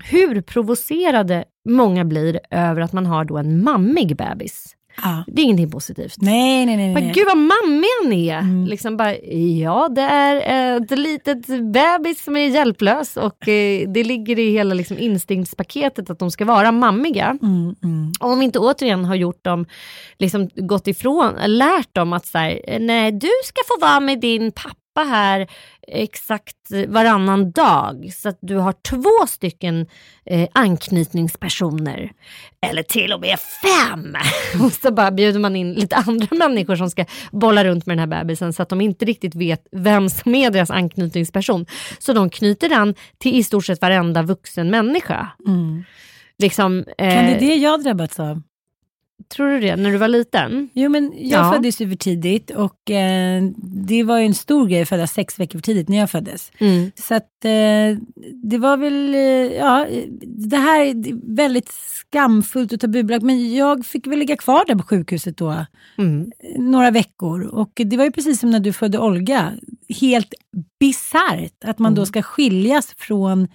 [0.05, 4.77] hur provocerade många blir över att man har då en mammig bebis.
[4.97, 5.25] Ja.
[5.27, 6.17] Det är ingenting positivt.
[6.19, 6.95] Nej, nej, nej.
[6.95, 7.13] Bara, nej.
[7.15, 8.39] Gud vad mammig han är!
[8.39, 8.67] Mm.
[8.67, 9.17] Liksom bara,
[9.61, 14.75] ja, det är ett litet bebis som är hjälplös och eh, det ligger i hela
[14.75, 17.39] liksom, instinktspaketet att de ska vara mammiga.
[17.43, 18.13] Mm, mm.
[18.21, 19.67] Om vi inte återigen har gjort dem,
[20.19, 24.53] liksom gått ifrån, lärt dem att så här, nej du ska få vara med din
[24.53, 25.47] pappa här
[25.89, 26.57] exakt
[26.89, 28.13] varannan dag.
[28.15, 29.87] Så att du har två stycken
[30.27, 32.13] eh, anknytningspersoner.
[32.67, 34.17] Eller till och med fem.
[34.65, 38.11] Och så bara bjuder man in lite andra människor som ska bolla runt med den
[38.11, 41.67] här bebisen så att de inte riktigt vet vem som är deras anknytningsperson.
[41.99, 45.29] Så de knyter an till i stort sett varenda vuxen människa.
[45.47, 45.85] Mm.
[46.39, 48.43] Liksom, Kan det eh, är det jag drabbats av?
[49.33, 49.77] Tror du det?
[49.77, 50.69] När du var liten?
[50.75, 51.53] Jo, men jag Ja.
[51.53, 53.43] föddes ju för tidigt och eh,
[53.89, 56.53] det var ju en stor grej att födas sex veckor för tidigt när jag föddes.
[56.59, 56.91] Mm.
[56.95, 57.99] Så att eh,
[58.43, 59.21] det var väl, eh,
[59.59, 59.87] ja,
[60.27, 60.95] det här är
[61.37, 65.67] väldigt skamfullt och tabubelagt men jag fick väl ligga kvar där på sjukhuset då
[65.99, 66.31] Mm.
[66.59, 69.53] några veckor och det var ju precis som när du födde Olga,
[70.01, 70.35] helt
[70.81, 71.97] bisarrt att man Mm.
[71.97, 73.49] då ska skiljas från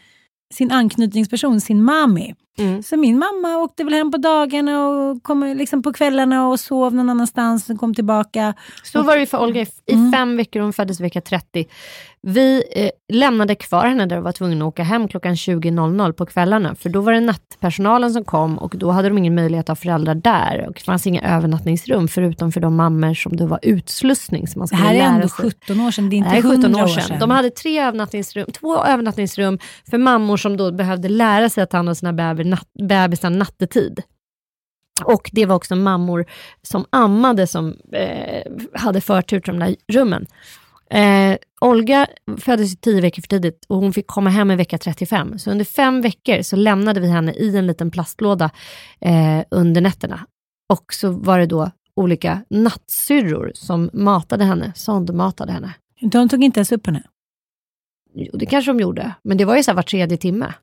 [0.53, 2.33] sin anknytningsperson, sin mami.
[2.57, 2.83] Mm.
[2.83, 6.93] Så min mamma åkte väl hem på dagarna och kom liksom på kvällarna och sov
[6.95, 8.53] någon annanstans och kom tillbaka.
[8.83, 10.11] Så var det för Olga i i Mm.
[10.11, 11.65] fem veckor, hon föddes vecka 30.
[12.21, 16.25] Vi eh, lämnade kvar henne där och var tvungna att åka hem klockan 20.00 på
[16.25, 16.75] kvällarna.
[16.75, 19.75] För då var det nattpersonalen som kom och då hade de ingen möjlighet att ha
[19.75, 20.65] föräldrar där.
[20.67, 24.47] Och det fanns inga övernattningsrum förutom för de mammor som då var utslussning.
[24.47, 25.51] Som man Det här är ändå sig.
[25.51, 27.19] 17 år sedan, det är Det inte är 17 100 år sedan.
[27.19, 31.77] De hade tre övernattningsrum, två övernattningsrum för mammor som då behövde lära sig att ta
[31.77, 34.03] hand om sina bebisar, bebisar nattetid.
[35.03, 36.25] Och det var också mammor
[36.61, 40.25] som ammade som eh, hade förtur till de där rummen.
[40.89, 45.39] Eh, Olga föddes tio veckor för tidigt och hon fick komma hem i vecka 35.
[45.39, 48.51] Så under fem veckor så lämnade vi henne i en liten plastlåda
[48.99, 50.25] eh, under nätterna.
[50.73, 55.73] Och så var det då olika nattsyrror som matade henne, sondmatade henne.
[56.01, 57.03] De tog inte ens upp henne.
[58.13, 60.53] Jo, det kanske de gjorde, men det var ju så här var tredje timme.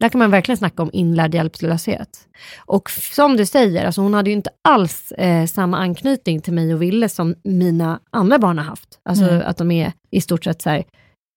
[0.00, 2.28] Där kan man verkligen snacka om inlärd hjälplöshet.
[2.58, 6.74] Och som du säger, alltså hon hade ju inte alls eh, samma anknytning till mig
[6.74, 8.98] och Ville som mina andra barn har haft.
[9.04, 9.42] Alltså Nej.
[9.44, 10.84] att de är i stort sett så här,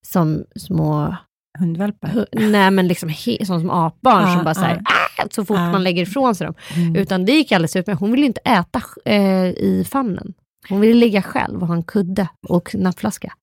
[0.08, 1.16] som små,
[1.60, 2.08] Hundvalpar.
[2.10, 5.28] hu- nej men liksom he, som, apbarn Ah, som bara så här, ah.
[5.32, 5.72] Så fort Ah.
[5.72, 6.56] man lägger ifrån sig dem.
[6.76, 6.96] Mm.
[6.96, 8.00] Utan det gick alldeles utmärkt.
[8.00, 10.34] Hon ville inte äta eh, i famnen.
[10.70, 13.34] Hon ville ligga själv och ha en kudde och nappflaska.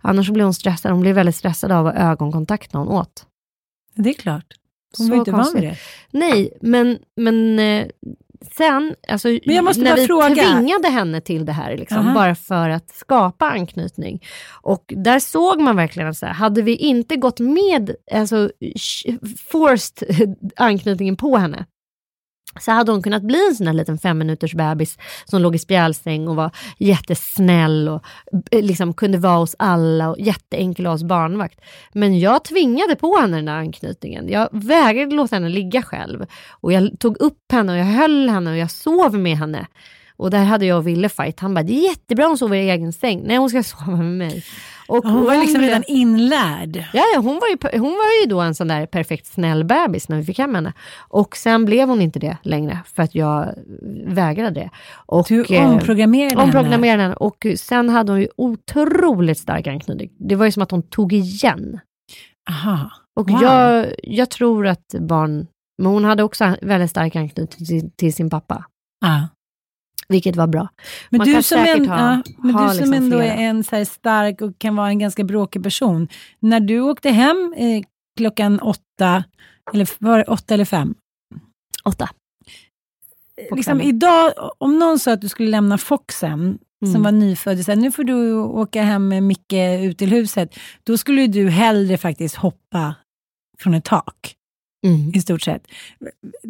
[0.00, 0.92] Annars blev hon stressad.
[0.92, 3.26] Hon blev väldigt stressad av ögonkontakt när hon åt.
[3.94, 4.44] Det är klart.
[4.98, 5.76] Hon var inte van vid det.
[6.10, 7.86] Nej, men, men eh,
[8.56, 10.34] sen, alltså, när vi fråga.
[10.34, 12.14] tvingade henne till det här, liksom, Aha.
[12.14, 14.22] bara för att skapa anknytning.
[14.62, 18.50] Och där såg man verkligen att hade vi inte gått med, alltså
[19.50, 20.08] forced
[20.56, 21.66] anknytningen på henne,
[22.60, 25.58] så hade hon kunnat bli en sån där liten fem minuters bebis som låg i
[25.58, 28.04] spjälsäng och var jättesnäll och
[28.50, 31.60] eh, liksom kunde vara hos alla och jätteenkel att ha hos barnvakt.
[31.92, 34.28] Men jag tvingade på henne den där anknytningen.
[34.28, 36.26] Jag vägrade låta henne ligga själv.
[36.50, 39.66] Och jag tog upp henne och jag höll henne och jag sov med henne.
[40.16, 41.40] Och där hade jag och Ville fight.
[41.40, 43.22] Han bara, det är jättebra hon sover i egen säng.
[43.26, 44.44] Nej, hon ska sova med mig.
[44.88, 46.76] Och Hon var liksom redan inlärd.
[46.92, 50.08] Ja, ja hon, var ju, hon var ju då en sån där perfekt snäll bebis
[50.08, 50.72] när vi fick hem henne.
[51.08, 53.54] Och sen blev hon inte det längre för att jag
[54.06, 54.70] vägrade det.
[55.06, 56.42] Och, Du eh, omprogrammerade henne.
[56.42, 57.14] omprogrammerade henne.
[57.14, 60.10] Och sen hade hon ju otroligt stark anknytning.
[60.18, 61.80] Det var ju som att hon tog igen.
[62.50, 62.90] Aha.
[63.20, 63.42] Och Wow.
[63.42, 65.46] jag, jag tror att barn,
[65.82, 68.64] men hon hade också väldigt stark anknytning till, till sin pappa.
[69.00, 69.28] Ja.
[70.08, 70.68] Vilket var bra.
[71.10, 73.32] Men Man du kan som, en, ha- ja, men ha du som liksom ändå flera.
[73.34, 76.08] är en så stark och kan vara en ganska bråkig person.
[76.40, 77.82] När du åkte hem eh,
[78.16, 79.24] klockan åtta,
[79.74, 80.94] eller var det åtta eller fem?
[81.84, 82.08] Åtta.
[83.50, 87.02] På Liksom idag, om någon sa att du skulle lämna Foxen, som Mm.
[87.02, 90.54] var nyfödd, och sa, nu får du åka hem med Micke ut till huset.
[90.84, 92.94] Då skulle du hellre faktiskt hoppa
[93.58, 94.34] från ett tak.
[94.86, 95.12] Mm.
[95.14, 95.66] i stort sett.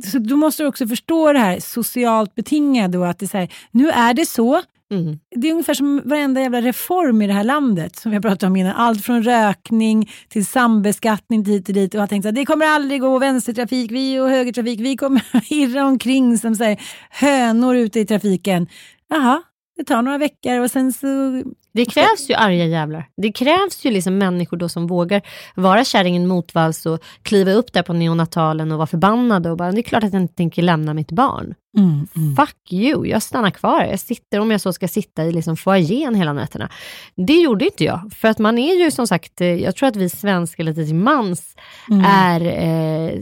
[0.05, 3.39] Så då måste du också förstå det här socialt betingade och att det är så
[3.39, 4.63] här, nu är det så.
[4.91, 5.19] Mm.
[5.37, 8.43] Det är ungefär som varenda jävla reform i det här landet som vi har pratat
[8.43, 8.77] om innan.
[8.77, 11.95] Allt från rökning till sambeskattning hit och dit.
[11.95, 15.87] Och jag tänkte att det kommer aldrig gå vänstertrafik, vi och högertrafik, vi kommer irra
[15.87, 18.67] omkring som så här, hönor ute i trafiken.
[19.09, 19.43] Jaha,
[19.77, 21.43] det tar några veckor och sen så...
[21.79, 23.09] Det krävs ju arga jävlar.
[23.17, 25.23] Det krävs ju liksom människor då som vågar
[25.55, 29.81] vara kärringen motvalls och kliva upp där på neonatalen och vara förbannade och bara, det
[29.81, 31.55] är klart att jag inte tänker lämna mitt barn.
[31.77, 32.37] Mm, mm.
[32.37, 33.85] Fuck you, jag stannar kvar.
[33.85, 36.69] Jag sitter, om jag så ska sitta i liksom foajén hela nätterna.
[37.17, 39.97] Det gjorde inte jag, för att man är ju som sagt, eh, jag tror att
[39.97, 41.55] vi svenskar lite till mans
[41.91, 42.05] Mm.
[42.05, 43.13] är eh,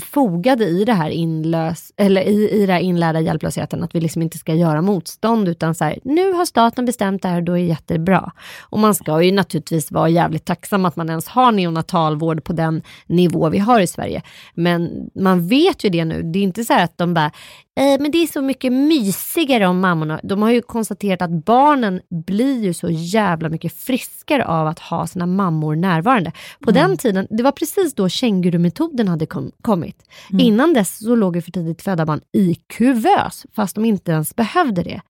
[0.00, 4.22] fogade i det här inlös, eller i, i det här inlärda hjälplösheten, att vi liksom
[4.22, 7.56] inte ska göra motstånd, utan så här, nu har staten bestämt det här, då är
[7.56, 8.32] det jättebra.
[8.60, 12.82] Och man ska ju naturligtvis vara jävligt tacksam att man ens har neonatalvård på den
[13.06, 14.22] nivå vi har i Sverige.
[14.54, 17.30] Men man vet ju det nu, det är inte så här att de bara,
[17.76, 20.20] men det är så mycket mysigare om mammorna.
[20.22, 25.06] De har ju konstaterat att barnen blir ju så jävla mycket friskare av att ha
[25.06, 26.32] sina mammor närvarande.
[26.60, 30.02] På den tiden, det var precis då kängurumetoden hade kom, kommit.
[30.38, 34.36] Innan dess så låg ju för tidigt födda barn i kuvös, fast de inte ens
[34.36, 35.00] behövde det.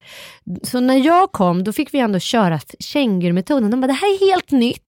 [0.63, 3.71] Så när jag kom, då fick vi ändå köra kängurumetoden.
[3.71, 4.81] De bara, det här är helt nytt.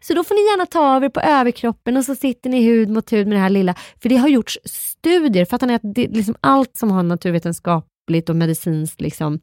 [0.00, 2.88] Så då får ni gärna ta av er på överkroppen och så sitter ni hud
[2.88, 3.74] mot hud med det här lilla.
[4.02, 4.58] För det har gjorts
[5.06, 9.40] studier, fattar ni att det, liksom allt som har naturvetenskapligt och medicinskt, liksom,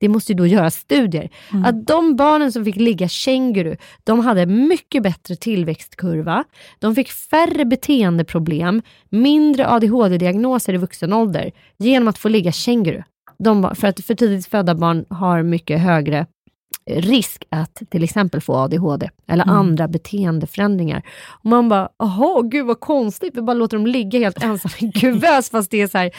[0.00, 1.30] det måste ju då göras studier.
[1.64, 6.44] Att de barnen som fick ligga känguru, de hade mycket bättre tillväxtkurva,
[6.78, 13.02] de fick färre beteendeproblem, mindre ADHD-diagnoser i vuxen ålder genom att få ligga känguru.
[13.38, 16.26] De, för att för tidigt födda barn har mycket högre
[16.90, 19.56] risk att till exempel få ADHD eller Mm.
[19.56, 21.02] andra beteendeförändringar.
[21.28, 24.84] Och man bara, jaha, gud vad konstigt, vi bara låter dem ligga helt ensamma i
[24.84, 26.10] en kuvös fast det är så här.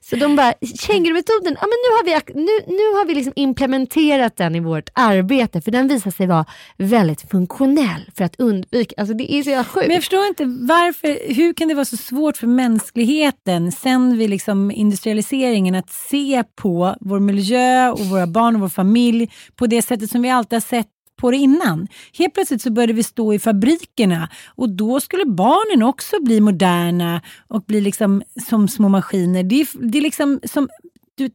[0.00, 4.36] Så de bara, kängurumetoden, ja men nu har vi, nu, nu har vi liksom implementerat
[4.36, 6.44] den i vårt arbete för den visar sig vara
[6.76, 9.86] väldigt funktionell för att undvika, alltså det är så jävla sjukt.
[9.86, 14.30] Men jag förstår inte varför, hur kan det vara så svårt för mänskligheten sen vid
[14.30, 19.82] liksom industrialiseringen att se på vår miljö och våra barn och vår familj på det
[19.82, 21.88] sättet som vi alltid har sett på det innan.
[22.18, 27.22] Helt plötsligt så började vi stå i fabrikerna och då skulle barnen också bli moderna
[27.48, 29.42] och bli liksom som små maskiner.
[29.42, 30.68] Det är, det är liksom som
[31.14, 31.30] du,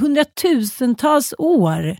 [0.00, 1.96] hundratusentals år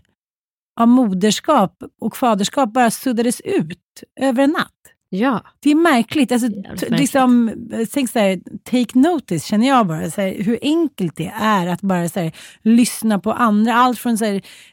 [0.79, 4.80] av moderskap och faderskap bara suddades ut över en natt
[5.13, 5.43] ja.
[5.59, 6.31] Det är märkligt.
[6.31, 6.99] Alltså, märkligt.
[6.99, 7.53] liksom,
[7.93, 10.11] tänk så här, take notice känner jag bara.
[10.11, 13.73] Så här, hur enkelt det är att bara så här, lyssna på andra.
[13.73, 14.25] Allt från så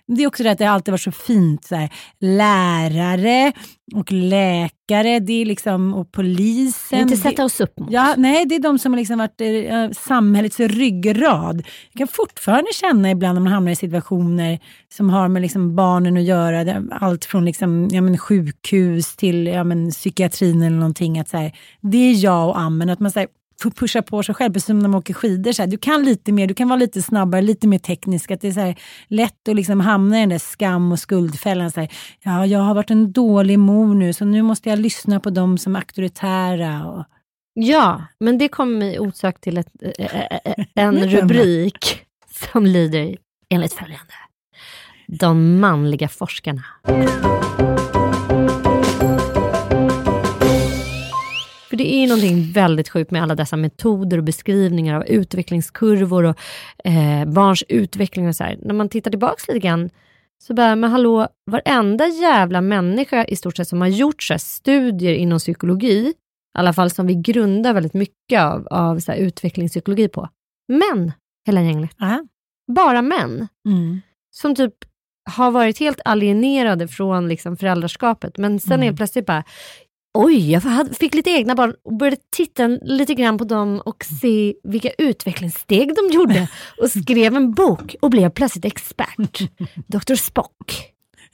[0.07, 1.64] det är också det att det alltid varit så fint.
[1.64, 1.88] Så
[2.20, 3.53] lärare
[3.94, 7.01] och läkare det är liksom, och polisen.
[7.01, 7.90] Inte sätta oss upp mot.
[7.90, 11.62] Ja, nej, det är de som har liksom varit eh, samhällets ryggrad.
[11.92, 16.16] Jag kan fortfarande känna ibland när man hamnar i situationer som har med liksom barnen
[16.16, 21.29] att göra, allt från liksom, ja, men sjukhus till ja, men psykiatrin eller någonting, att
[21.29, 23.29] så här, det är jag och ammen, att man så här,
[23.63, 25.52] pusha på sig själv, precis som när man åker skidor.
[25.52, 28.31] Så här, du kan lite mer, du kan vara lite snabbare, lite mer teknisk.
[28.31, 28.79] Att det är så här,
[29.09, 31.71] lätt att liksom hamna i den där skam och skuldfällan.
[31.71, 31.88] Så här,
[32.23, 35.59] ja, jag har varit en dålig mor nu, så nu måste jag lyssna på dem
[35.59, 36.87] som är auktoritära.
[36.87, 37.04] Och,
[37.61, 42.02] Ja, men det kommer mig osökt till ett, äh, äh, en rubrik
[42.50, 43.17] som lyder
[43.48, 44.15] enligt följande.
[45.06, 46.63] De manliga forskarna.
[51.79, 56.37] Det är ju någonting väldigt sjukt med alla dessa metoder och beskrivningar av utvecklingskurvor och
[56.85, 58.58] eh, barns utveckling och så här.
[58.62, 59.90] När man tittar tillbaka lite grann
[60.42, 65.14] så bara, men hallå, varenda jävla människa i stort sett som har gjort så studier
[65.14, 66.14] inom psykologi, i
[66.58, 70.29] alla fall som vi grundar väldigt mycket av, av så utvecklingspsykologi på.
[70.68, 71.12] Män,
[71.48, 71.88] Engle.
[71.98, 72.24] Ja.
[72.72, 73.48] Bara män.
[73.68, 74.00] Mm.
[74.31, 74.74] Som typ
[75.31, 78.85] har varit helt alienerade från liksom, föräldraskapet, men sen Mm.
[78.85, 79.44] helt plötsligt bara,
[80.21, 80.62] oj, jag
[80.96, 85.94] fick lite egna barn och började titta lite grann på dem och se vilka utvecklingssteg
[85.94, 86.48] de gjorde
[86.83, 89.40] och skrev en bok och blev plötsligt expert.
[89.87, 90.14] Dr.
[90.14, 90.92] Spock.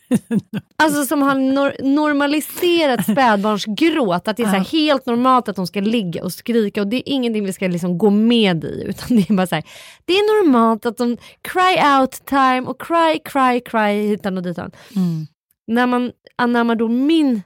[0.77, 5.81] Alltså som har nor- normaliserat spädbarnsgråt, att det är så helt normalt att de ska
[5.81, 9.31] ligga och skrika och det är ingenting vi ska liksom gå med i utan det
[9.31, 9.65] är bara så här,
[10.05, 14.71] det är normalt att de cry out time och cry, cry, cry hitan och ditan.
[14.97, 15.27] Mm.
[15.67, 17.43] När man anammar då min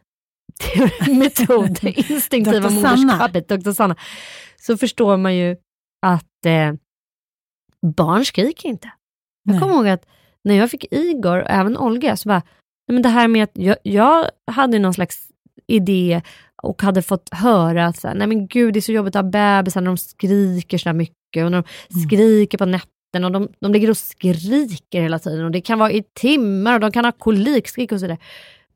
[1.18, 3.72] metod, det instinktiva moderskapet, Dr.
[3.72, 3.96] Sanna,
[4.56, 5.56] så förstår man ju
[6.06, 6.72] att eh,
[7.96, 8.90] barn skriker inte.
[9.44, 9.60] Jag Nej.
[9.60, 10.06] kommer ihåg att
[10.44, 12.42] när jag fick Igor och även Olga, så bara,
[12.92, 15.28] men det här med att jag, jag hade någon slags
[15.66, 16.22] idé
[16.62, 19.24] och hade fått höra att så här, nej men gud det är så jobbigt att
[19.24, 22.08] ha bebisar när de skriker så mycket och när de Mm.
[22.08, 25.92] skriker på nätterna och de, de ligger och skriker hela tiden och det kan vara
[25.92, 28.18] i timmar och de kan ha kolikskrik och sådär.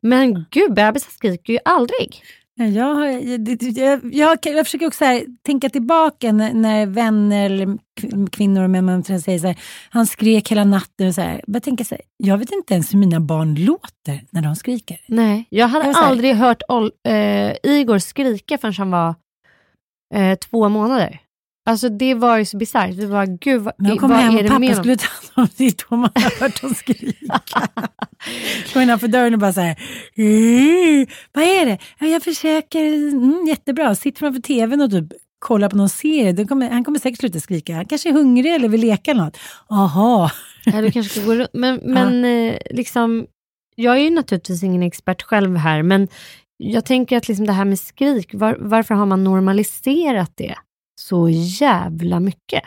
[0.03, 2.23] Men gud, bebisar skriker ju aldrig.
[2.55, 3.47] Ja, Jag, har- jag,
[3.77, 7.65] jag, jag, försöker också så här, tänka tillbaka när, när vänner eller
[8.01, 9.57] kv- kvinnor man träffar säger så här,
[9.89, 11.07] han skrek hela natten.
[11.07, 11.41] Och så här.
[11.47, 14.97] Jag, tänker så här, jag vet inte ens hur mina barn låter när de skriker.
[15.07, 19.15] Nej, jag hade Jag aldrig hört Ol- eh, Igor skrika förrän han var
[20.15, 21.19] eh, två månader.
[21.65, 22.93] Alltså det var ju så bisarrt.
[22.93, 25.65] Vi bara, gud vad, När de kom vad hem och pappa skulle ta hand om
[25.65, 27.41] är då man har hört dem skrika.
[28.73, 29.75] Kom innanför dörren och bara så här,
[30.17, 31.77] "Mm, vad är det?
[31.99, 35.05] Ja, jag försöker, mm, jättebra, sitt framför tvn och typ
[35.39, 36.45] kolla på någon serie.
[36.45, 37.75] Kommer, han kommer säkert sluta skrika.
[37.75, 39.37] Han kanske är hungrig eller vill leka något.
[39.69, 40.31] Aha.
[40.65, 41.49] Ja, du kanske ska gå runt.
[41.53, 43.25] Men, men eh, liksom,
[43.75, 46.07] jag är ju naturligtvis ingen expert själv här, men
[46.57, 50.55] jag tänker att liksom det här med skrik, var, varför har man normaliserat det
[51.03, 52.63] så jävla mycket?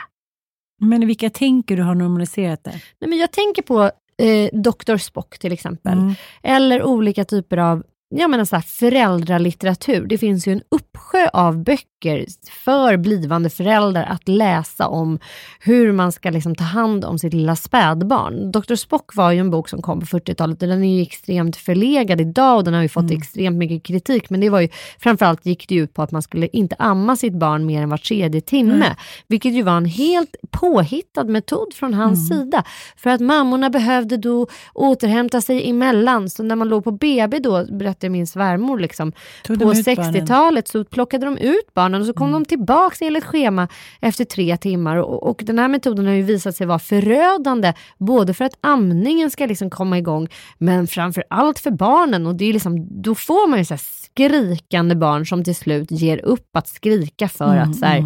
[0.80, 2.80] Men vilka tänker du har normaliserat det?
[2.98, 3.82] Nej, men jag tänker på
[4.22, 4.96] eh, Dr.
[4.96, 5.98] Spock till exempel.
[5.98, 6.14] Mm.
[6.42, 10.06] Eller olika typer av jag menar så här, föräldralitteratur.
[10.06, 12.26] Det finns ju en uppsjö av böcker
[12.64, 15.18] för blivande föräldrar att läsa om
[15.60, 18.52] hur man ska liksom ta hand om sitt lilla spädbarn.
[18.52, 18.74] Dr.
[18.74, 22.20] Spock var ju en bok som kom på 40-talet och den är ju extremt förlegad
[22.20, 24.30] idag och den har ju fått extremt mycket kritik.
[24.30, 27.34] Men det var ju framförallt gick det ut på att man skulle inte amma sitt
[27.34, 28.96] barn mer än var tredje timme.
[29.28, 32.64] Vilket ju var en helt påhittad metod från hans sida.
[32.96, 36.30] För att mammorna behövde då återhämta sig emellan.
[36.30, 37.64] Så när man låg på BB då,
[37.96, 39.12] berättade min svärmor, liksom,
[39.44, 40.14] Tog på de ut barnen?
[40.14, 43.68] 60-talet så plockade de ut barnen och så kom de tillbaka enligt schema
[44.00, 44.96] efter tre timmar.
[44.96, 49.30] Och, och den här metoden har ju visat sig vara förödande, både för att amningen
[49.30, 50.28] ska liksom komma igång,
[50.58, 52.26] men framför allt för barnen.
[52.26, 53.76] Och det är liksom, då får man ju så
[54.16, 57.98] skrikande barn som till slut ger upp att skrika för att så här,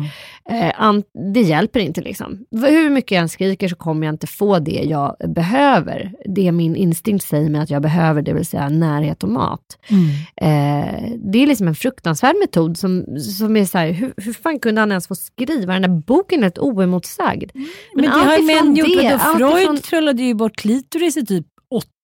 [0.50, 1.02] eh, an,
[1.34, 2.00] det hjälper inte.
[2.00, 2.44] Liksom.
[2.50, 6.12] Hur mycket jag än skriker så kommer jag inte få det jag behöver.
[6.24, 9.78] Det min instinkt säger mig att jag behöver, det vill säga närhet och mat.
[10.36, 14.58] Eh, det är liksom en fruktansvärd metod som, som är så här, hur, hur fan
[14.58, 17.50] kunde han ens få skriva den där boken helt oemotsagd?
[17.94, 18.88] Men, det allt har män gjort.
[18.88, 21.46] det, Freud trollade ju bort klitoris i typ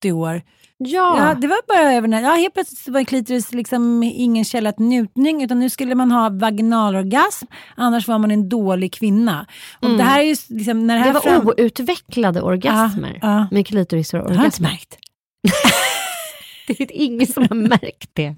[0.01, 0.43] 80 år.
[0.79, 1.29] Ja.
[1.29, 5.43] Ja, det var bara över ja, helt plötsligt var klitoris liksom ingen källa till njutning
[5.43, 7.47] utan nu skulle man ha vaginalorgasm
[7.77, 9.47] annars var man en dålig kvinna.
[9.83, 11.23] Och det här är ju liksom, när det här Mm.
[11.23, 13.47] det var fram- outvecklade orgasmer Ja, ja.
[13.51, 14.99] med klitoris och Det har jag inte märkt.
[16.67, 18.35] Det är ingen som har märkt det.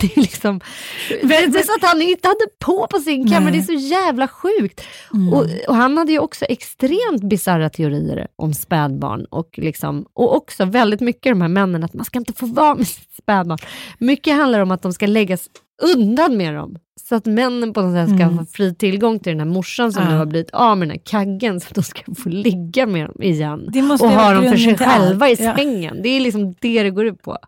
[0.00, 0.60] Det är liksom...
[1.08, 4.28] Det är så att han inte hade på på sin kammare, det är så jävla
[4.28, 4.80] sjukt.
[5.14, 5.32] Mm.
[5.32, 10.64] Och, och han hade ju också extremt bisarra teorier om spädbarn och, liksom, och också
[10.64, 13.58] väldigt mycket de här männen att man ska inte få vara med sitt spädbarn.
[13.98, 15.48] Mycket handlar om att de ska läggas
[15.82, 16.76] undan med dem.
[17.08, 18.38] Så att männen på något sätt ska Mm.
[18.38, 20.10] få fri tillgång till den här morsan som Ja.
[20.10, 23.06] nu har blivit av med den här kaggen så att de ska få ligga med
[23.06, 23.60] dem igen.
[24.00, 24.78] Och ha dem för sig allt.
[24.80, 25.56] själva i Ja.
[25.56, 26.02] sängen.
[26.02, 27.38] Det är liksom det det går ut på.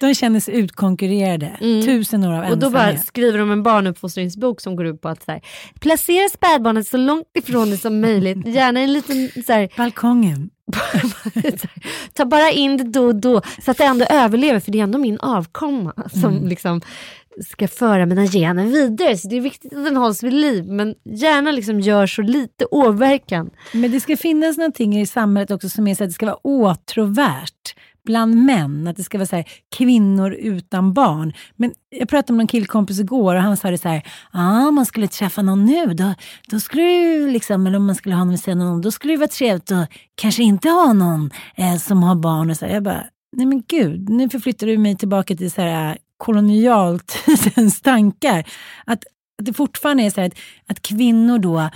[0.00, 1.56] De känner sig utkonkurrerade.
[1.84, 2.50] Tusen år av Mm.
[2.52, 3.06] Och då bara ensamhet.
[3.06, 5.40] skriver de en barnuppfostringsbok som går ut på att så här,
[5.80, 8.46] placera spädbarnet så långt ifrån det som möjligt.
[8.46, 10.50] Gärna en liten så här, Balkongen.
[12.14, 14.82] ta bara in det då och då så att det ändå överlever för det är
[14.82, 15.92] ändå min avkomma.
[16.12, 16.48] Som Mm.
[16.48, 16.80] liksom,
[17.42, 19.18] ska föra mina gener vidare.
[19.18, 22.66] Så det är viktigt att den hålls vid liv men gärna liksom gör så lite
[22.70, 23.50] åverkan.
[23.72, 26.46] Men det ska finnas någonting i samhället också som är så att det ska vara
[26.46, 27.74] åtråvärt
[28.04, 28.86] bland män.
[28.86, 29.44] Att det ska vara så här,
[29.76, 31.32] kvinnor utan barn.
[31.56, 34.86] Men jag pratade med en killkompis igår och han sa det så här, ah, man
[34.86, 36.14] skulle träffa någon nu, då,
[36.48, 39.18] då skulle du liksom, eller om man skulle ha någon vid sidan då skulle det
[39.18, 42.50] vara trevligt att kanske inte ha någon eh, som har barn.
[42.50, 42.74] Och så här.
[42.74, 43.04] Jag bara,
[43.36, 48.48] nej men gud, nu förflyttar du mig tillbaka till så här kolonialtidens tankar.
[48.84, 49.04] Att
[49.38, 50.32] att det fortfarande är så att,
[50.66, 51.70] att kvinnor då,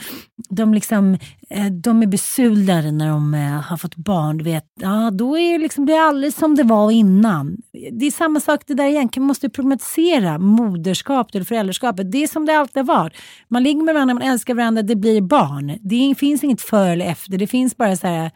[0.48, 1.18] de, liksom,
[1.50, 4.38] eh, de är besudlade när de eh, har fått barn.
[4.38, 7.56] Du vet, ja, då är det, liksom, det är alldeles som det var innan.
[7.92, 12.12] Det är samma sak det där igen, man måste problematisera moderskapet eller föräldraskapet.
[12.12, 13.12] Det är som det alltid har varit.
[13.48, 15.78] Man ligger med varandra, man älskar varandra, det blir barn.
[15.80, 18.30] Det finns inget före eller efter, det finns bara så här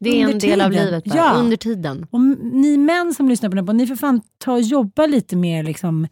[0.00, 1.32] det är en del av livet bara, ja.
[1.34, 2.06] under tiden.
[2.10, 2.20] Och
[2.52, 5.62] ni män som lyssnar på den här ni får fan ta och jobba lite mer
[5.62, 6.08] liksom,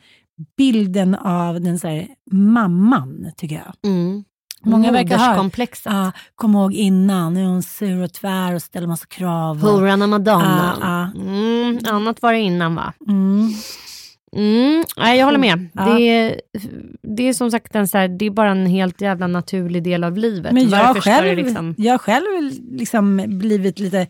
[0.57, 3.93] bilden av den så här, mamman, tycker jag.
[3.93, 4.25] Mm.
[4.63, 5.51] Många verkar ha,
[5.85, 9.61] ja, kom ihåg innan, nu är hon sur och tvär och ställer massa krav.
[9.61, 10.79] Horan och madonnan.
[10.81, 11.23] Ja, ja.
[11.23, 12.93] Mm, annat var det innan va?
[13.09, 13.53] Mm.
[14.33, 15.69] Mm, nej, jag håller med.
[15.73, 15.85] Ja.
[15.85, 16.41] Det, är,
[17.03, 20.05] det är som sagt en så här, det är bara en helt jävla naturlig del
[20.05, 20.53] av livet.
[20.53, 21.75] Men jag har själv, liksom...
[21.79, 22.27] jag själv
[22.71, 24.07] liksom blivit lite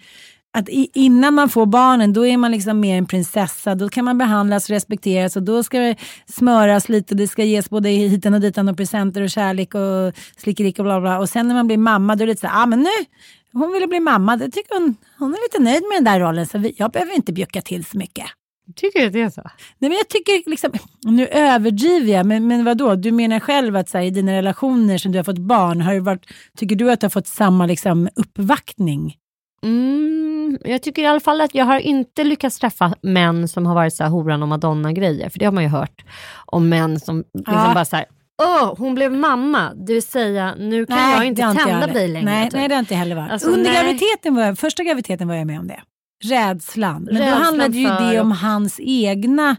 [0.58, 3.74] att innan man får barnen då är man liksom mer en prinsessa.
[3.74, 5.96] Då kan man behandlas och respekteras och då ska det
[6.26, 7.14] smöras lite.
[7.14, 11.00] Det ska ges både hitan och ditan och presenter och kärlek och slickerick och bla
[11.00, 11.18] bla.
[11.18, 13.06] Och sen när man blir mamma då är det så här, ah, men nu
[13.52, 14.36] hon ville bli mamma.
[14.36, 17.14] Det tycker hon, hon är lite nöjd med den där rollen så vi, jag behöver
[17.14, 18.26] inte bjucka till så mycket.
[18.74, 19.42] Tycker du att det är så?
[19.78, 20.72] Nej, men jag tycker liksom,
[21.04, 22.94] nu överdriver jag, men, men vadå?
[22.94, 26.00] Du menar själv att så här, i dina relationer som du har fått barn, har
[26.00, 29.16] varit, tycker du att du har fått samma liksom, uppvaktning?
[29.62, 33.74] Mm, jag tycker i alla fall att jag har inte lyckats träffa män som har
[33.74, 35.28] varit så här horan och madonna-grejer.
[35.28, 36.04] För det har man ju hört
[36.46, 37.74] om män som liksom ja.
[37.74, 38.06] bara så här,
[38.42, 42.24] Åh, hon blev mamma, det vill säga nu kan nej, jag inte tända dig längre.
[42.24, 42.52] Nej, typ.
[42.52, 43.32] nej, det har inte heller varit.
[43.32, 45.80] Alltså, Under graviditeten var jag, första graviditeten var jag med om det.
[46.24, 47.02] Rädslan.
[47.04, 49.56] Men Rädslan då handlade ju det om hans egna,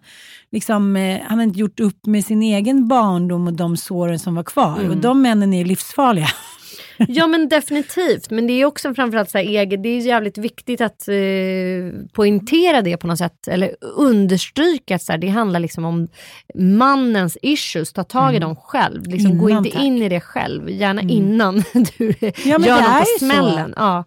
[0.52, 4.36] liksom, eh, han hade inte gjort upp med sin egen barndom och de såren som
[4.36, 4.78] var kvar.
[4.80, 4.92] Mm.
[4.92, 6.28] Och de männen är livsfarliga.
[7.08, 8.30] Ja men definitivt.
[8.30, 11.16] Men det är också framförallt så här, eget, det är jävligt viktigt att eh,
[12.14, 13.48] poängtera det på något sätt.
[13.48, 16.08] Eller understryka att så här, det handlar liksom om
[16.56, 17.94] mannens issues.
[17.94, 18.42] Ta tag i mm.
[18.42, 19.08] dem själv.
[19.08, 19.84] Liksom, innan, gå inte tack.
[19.84, 20.70] in i det själv.
[20.70, 21.16] Gärna mm.
[21.16, 21.56] innan
[21.98, 23.74] du ja, gör något på smällen.
[23.78, 24.04] Ja.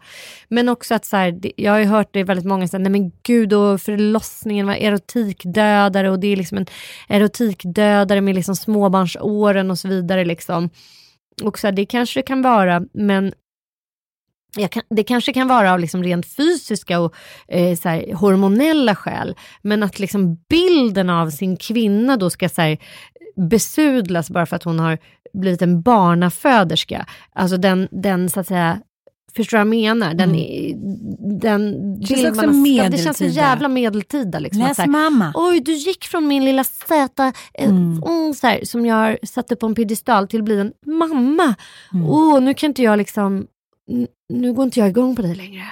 [0.48, 3.12] Men också att så här, jag har ju hört det väldigt många säga, nej men
[3.22, 6.66] gud och förlossningen var erotikdödare och det är liksom en
[7.08, 10.24] erotikdödare med liksom småbarnsåren och så vidare.
[10.24, 10.70] Liksom.
[11.42, 13.32] Och så här, det kanske det kan vara, men
[14.70, 17.14] kan, det kanske kan vara av liksom rent fysiska och
[17.48, 19.36] eh, så här, hormonella skäl.
[19.62, 22.78] Men att liksom bilden av sin kvinna då ska så här,
[23.36, 24.98] besudlas bara för att hon har
[25.32, 27.06] blivit en barnaföderska.
[27.32, 28.80] Alltså den, den så att säga
[29.36, 30.14] Förstår du vad jag menar?
[30.14, 31.38] Den, mm.
[31.40, 32.88] den det, känns också medeltida.
[32.88, 34.38] det känns så jävla medeltida.
[34.38, 35.32] Liksom, Läs här, mamma.
[35.34, 38.02] Oj, du gick från min lilla söta, eh, mm.
[38.02, 40.72] oh, så här, som jag har satt upp på en piedestal till att bli en
[40.86, 41.54] mamma.
[41.92, 42.06] Mm.
[42.06, 43.46] Oh, nu kan inte jag liksom,
[44.28, 45.62] nu går inte jag igång på dig längre.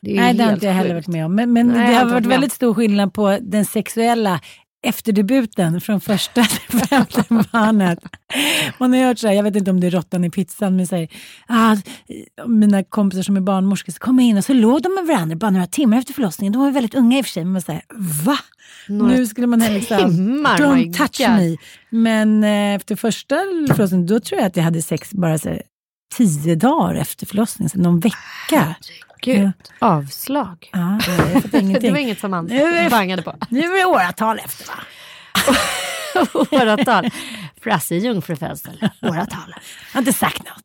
[0.00, 1.34] Det Nej, det har inte jag heller varit med om.
[1.34, 4.40] Men, men Nej, det har varit väldigt stor skillnad på den sexuella
[4.84, 7.98] efterdebuten från första till femte barnet.
[8.78, 10.86] Man har hört så här, jag vet inte om det är råttan i pizzan, men
[10.86, 11.08] säger
[11.46, 11.76] ah,
[12.46, 15.50] mina kompisar som är barnmorskor så kom in och så låg de med varandra bara
[15.50, 16.52] några timmar efter förlossningen.
[16.52, 17.82] De var väldigt unga i och för sig, men man säger
[18.24, 18.38] va?
[18.88, 21.28] Några nu skulle man heller liksom, don't touch God.
[21.28, 21.56] me.
[21.90, 23.36] Men eh, efter första
[23.68, 25.62] förlossningen, då tror jag att jag hade sex bara så här,
[26.16, 28.74] tio dagar efter förlossningen, så någon vecka.
[29.24, 30.70] Gud, avslag.
[30.72, 30.98] Ja,
[31.80, 32.50] det var inget som man
[32.90, 33.34] bangade på.
[33.48, 34.74] Nu är det åratal efter va?
[36.50, 37.10] åratal.
[37.62, 38.88] Frasse jungfrufödsel.
[39.02, 39.54] Åratal.
[39.56, 40.64] Jag har inte sagt något.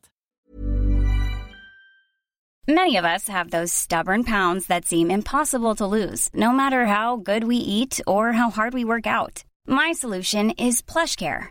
[2.68, 7.16] Many of us have those stubborn pounds that seem impossible to lose, no matter how
[7.16, 9.44] good we eat or how hard we work out.
[9.66, 11.50] My solution is plush care.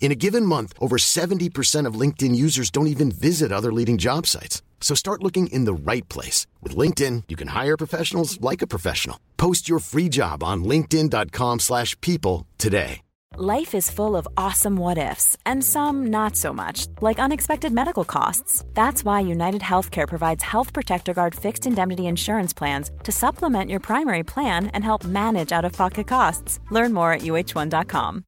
[0.00, 4.26] In a given month, over 70% of LinkedIn users don't even visit other leading job
[4.26, 4.62] sites.
[4.80, 6.46] So start looking in the right place.
[6.62, 9.20] With LinkedIn, you can hire professionals like a professional.
[9.36, 13.02] Post your free job on linkedin.com slash people today.
[13.36, 18.04] Life is full of awesome what ifs, and some not so much, like unexpected medical
[18.04, 18.64] costs.
[18.74, 23.78] That's why United Healthcare provides Health Protector Guard fixed indemnity insurance plans to supplement your
[23.78, 26.58] primary plan and help manage out of pocket costs.
[26.70, 28.24] Learn more at uh1.com.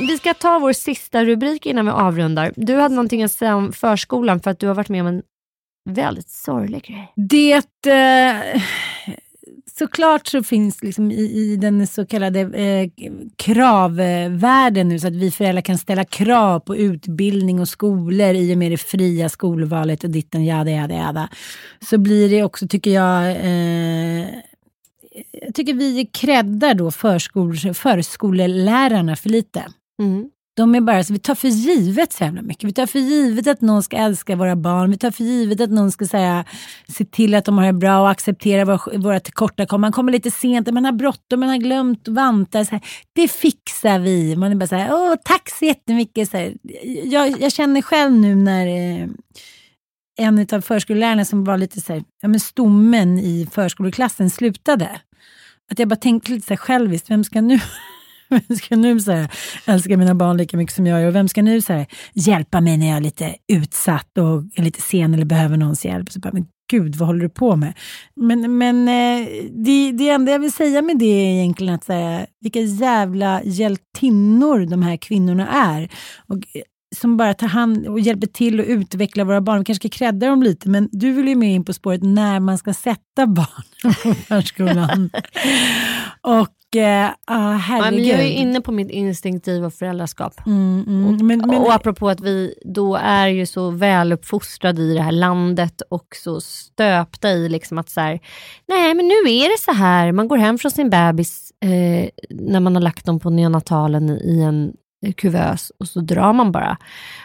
[0.00, 2.52] Vi ska ta vår sista rubrik innan vi avrundar.
[2.56, 5.22] Du hade någonting att säga om förskolan för att du har varit med om en
[5.90, 7.12] väldigt sorglig grej.
[7.16, 8.62] Det, eh,
[9.78, 12.90] såklart så finns liksom i, i den så kallade eh,
[13.36, 18.58] kravvärlden nu så att vi föräldrar kan ställa krav på utbildning och skolor i och
[18.58, 21.28] med det fria skolvalet och ditten jada jada jada.
[21.90, 24.26] Så blir det också, tycker jag, eh,
[25.32, 29.64] jag tycker vi creddar då förskol, förskolelärarna för lite.
[30.02, 30.30] Mm.
[30.56, 32.64] De är bara så, vi tar för givet så jävla mycket.
[32.64, 34.90] Vi tar för givet att någon ska älska våra barn.
[34.90, 36.44] Vi tar för givet att någon ska säga,
[36.88, 39.80] se till att de har det bra och acceptera våra, våra tillkortakommanden.
[39.80, 42.64] Man kommer lite sent, man har bråttom, man har glömt vantar.
[42.64, 42.80] Så här,
[43.12, 44.36] det fixar vi.
[44.36, 46.30] Man är bara så här, åh tack så jättemycket.
[46.30, 46.54] Så här,
[47.04, 49.08] jag, jag känner själv nu när eh,
[50.16, 55.00] en av förskollärarna som var lite så här, ja, men stommen i förskoleklassen slutade.
[55.70, 57.60] Att jag bara tänkte lite så här själviskt, vem ska nu
[58.28, 59.30] vem ska nu så här,
[59.66, 61.08] älska mina barn lika mycket som jag gör?
[61.08, 64.62] Och vem ska nu så här, hjälpa mig när jag är lite utsatt och är
[64.62, 66.10] lite sen eller behöver någons hjälp?
[66.10, 67.72] Så bara, men gud, vad håller du på med?
[68.16, 72.26] Men, men eh, det, det enda jag vill säga med det är egentligen att säga
[72.40, 75.88] vilka jävla hjältinnor de här kvinnorna är.
[76.26, 76.38] Och,
[76.94, 79.58] som bara tar hand och hjälper till att utveckla våra barn.
[79.58, 82.40] Vi kanske ska credda dem lite, men du vill ju med in på spåret när
[82.40, 85.10] man ska sätta barn på förskolan.
[86.20, 87.86] och eh, ah, herregud.
[87.86, 90.46] Ja, men jag är inne på mitt instinktiva föräldraskap.
[90.46, 91.06] Mm, mm.
[91.06, 95.12] Och, Men, men, och apropå att vi då är ju så väluppfostrade i det här
[95.12, 98.20] landet och så stöpta i liksom att så här,
[98.68, 102.60] nej men nu är det så här, man går hem från sin bebis eh, när
[102.60, 104.72] man har lagt dem på neonatalen i en
[105.12, 106.76] kuvös och så drar man bara.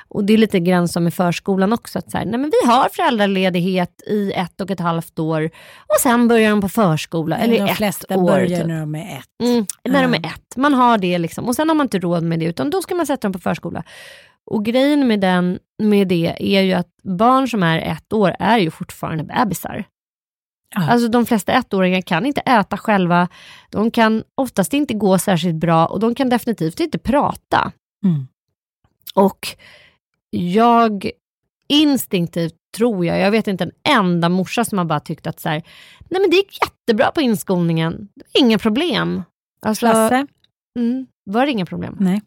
[0.07, 2.69] Och det är lite grann som i förskolan också, att så här, nej men vi
[2.69, 7.57] har föräldraledighet i ett och ett halvt år och sen börjar de på förskola, eller
[7.57, 8.27] de ett flesta år.
[8.27, 8.67] börjar typ.
[8.67, 9.41] när de är ett.
[9.49, 10.19] Mm, när de Ja.
[10.19, 10.57] är ett.
[10.57, 11.45] Man har det liksom.
[11.47, 13.39] Och sen har man inte råd med det, utan då ska man sätta dem på
[13.39, 13.83] förskola.
[14.45, 18.57] Och grejen med, den, med det är ju att barn som är ett år är
[18.57, 19.83] ju fortfarande bebisar.
[20.75, 20.89] Ja.
[20.89, 23.27] Alltså de flesta ettåringar kan inte äta själva,
[23.69, 27.71] de kan oftast inte gå särskilt bra och de kan definitivt inte prata.
[28.03, 28.27] Mm.
[29.15, 29.47] Och
[30.29, 31.09] jag
[31.67, 35.49] instinktivt tror jag, jag vet inte en enda morsa som har bara tyckt att så
[35.49, 35.63] här,
[36.09, 39.23] nej men det gick jättebra på inskolningen, inga problem.
[39.61, 40.27] Alltså, Lasse?
[40.79, 41.97] Mm, var det inga problem?
[41.99, 42.21] Nej.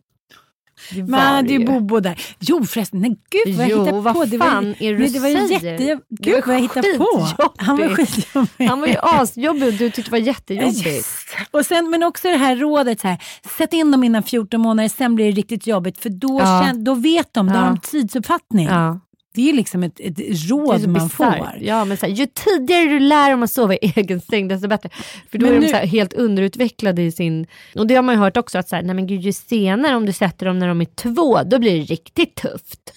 [0.91, 1.67] Det Men han hade ju.
[1.67, 2.21] Bobo där.
[2.41, 4.25] Jo förresten, nej gud vad jag Jo, hittade vad på.
[4.25, 5.67] Det var, fan är det nej, det var ju jätte...
[5.85, 7.27] Det Gud var vad jag hittade på.
[7.57, 8.67] Han var skitjobbig.
[8.69, 10.87] Han var ju asjobbig och du tyckte det var jättejobbigt.
[10.87, 11.17] Yes.
[11.51, 13.19] Och sen, men också det här rådet, så här,
[13.59, 15.99] sätt in dem innan 14 månader, sen blir det riktigt jobbigt.
[15.99, 16.63] För då, Ja.
[16.67, 17.59] kän, då vet de, då Ja.
[17.59, 18.67] har de tidsuppfattning.
[18.69, 19.01] Ja.
[19.35, 20.19] Det är liksom ett, ett
[20.51, 21.13] råd man bisarrt.
[21.39, 21.49] får.
[21.61, 24.69] Ja, men så här, ju tidigare du lär dem att sova i egen säng, desto
[24.69, 24.89] bättre.
[25.31, 27.47] För då Men är de nu- så här, helt underutvecklade i sin...
[27.75, 29.97] Och det har man ju hört också, att så här, nej men gud, ju senare
[29.97, 32.93] om du sätter dem när de är två, då blir det riktigt tufft.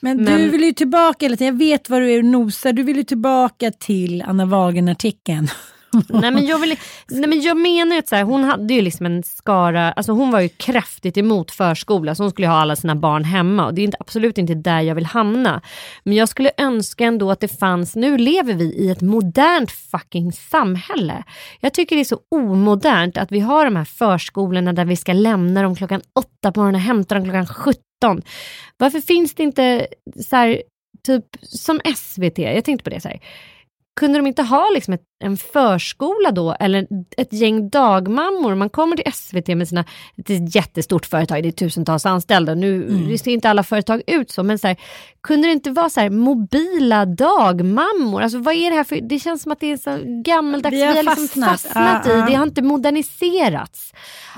[0.00, 2.82] Men, Men- du vill ju tillbaka, eller jag vet vad du är och nosar, du
[2.82, 5.48] vill ju tillbaka till Anna Wagen-artikeln.
[6.08, 6.76] nej, men jag vill,
[7.08, 10.12] nej men jag menar ju att så här, hon hade ju liksom en skara, alltså
[10.12, 13.74] hon var ju kraftigt emot förskola, så hon skulle ha alla sina barn hemma och
[13.74, 15.60] det är inte, absolut inte där jag vill hamna.
[16.04, 20.32] Men jag skulle önska ändå att det fanns, nu lever vi i ett modernt fucking
[20.32, 21.24] samhälle.
[21.60, 25.12] Jag tycker det är så omodernt att vi har de här förskolorna där vi ska
[25.12, 28.22] lämna dem klockan åtta på morgonen och hämta dem klockan 17.
[28.76, 29.86] Varför finns det inte
[30.28, 30.62] så här,
[31.06, 33.20] typ som SVT, jag tänkte på det så här
[33.96, 36.86] kunde de inte ha liksom ett, en förskola då eller
[37.16, 38.54] ett gäng dagmammor?
[38.54, 39.84] Man kommer till SVT med sina,
[40.16, 42.54] det är ett jättestort företag, det är tusentals anställda.
[42.54, 43.18] Nu mm.
[43.18, 44.76] ser inte alla företag ut så, men så här,
[45.22, 48.22] kunde det inte vara så här, mobila dagmammor?
[48.22, 50.82] Alltså vad är det här för, det känns som att det är så gammaldags, vi
[50.82, 52.18] har, vi har liksom fastnat, fastnat uh, uh.
[52.18, 53.92] i, det har inte moderniserats.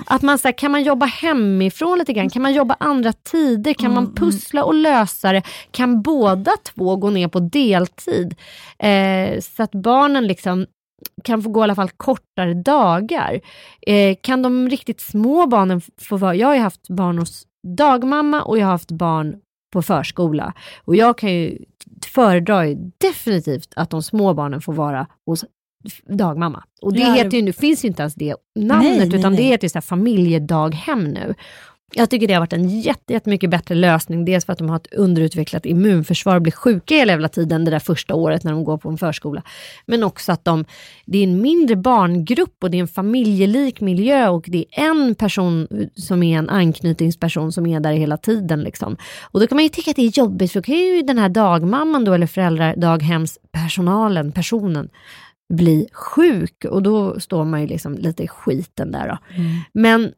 [0.05, 2.29] Att man så här, kan man jobba hemifrån lite grann?
[2.29, 3.73] Kan man jobba andra tider?
[3.73, 4.15] Kan mm, man mm.
[4.15, 5.41] pussla och lösa det?
[5.71, 8.35] Kan båda två gå ner på deltid?
[8.79, 10.65] Eh, så att barnen liksom
[11.23, 13.41] kan få gå i alla fall kortare dagar.
[13.81, 16.35] Eh, kan de riktigt små barnen få vara...
[16.35, 19.35] Jag har ju haft barn hos dagmamma och jag har haft barn
[19.73, 20.53] på förskola.
[20.85, 21.57] Och jag kan ju
[22.05, 22.63] föredra
[22.97, 25.45] definitivt att de små barnen får vara hos
[26.07, 26.63] dagmamma.
[26.81, 29.41] Och det, ja, heter ju, nu finns ju inte ens det namnet, nej, utan nej,
[29.41, 31.35] det heter så familjedaghem nu.
[31.93, 34.25] Jag tycker det har varit en jätte, jättemycket bättre lösning.
[34.25, 37.71] Dels för att de har ett underutvecklat immunförsvar och blir sjuka hela jävla tiden det
[37.71, 39.43] där första året när de går på en förskola.
[39.85, 40.65] Men också att de,
[41.05, 45.15] det är en mindre barngrupp och det är en familjelik miljö och det är en
[45.15, 48.61] person som är en anknytningsperson som är där hela tiden.
[48.61, 48.97] Liksom.
[49.21, 51.17] Och då kan man ju tycka att det är jobbigt för då kan ju den
[51.17, 54.89] här dagmamman då eller föräldradaghemspersonalen, personen,
[55.53, 59.07] bli sjuk och då står man ju liksom lite i skiten där.
[59.07, 59.17] Då.
[59.35, 59.57] Mm.
[59.73, 60.11] Men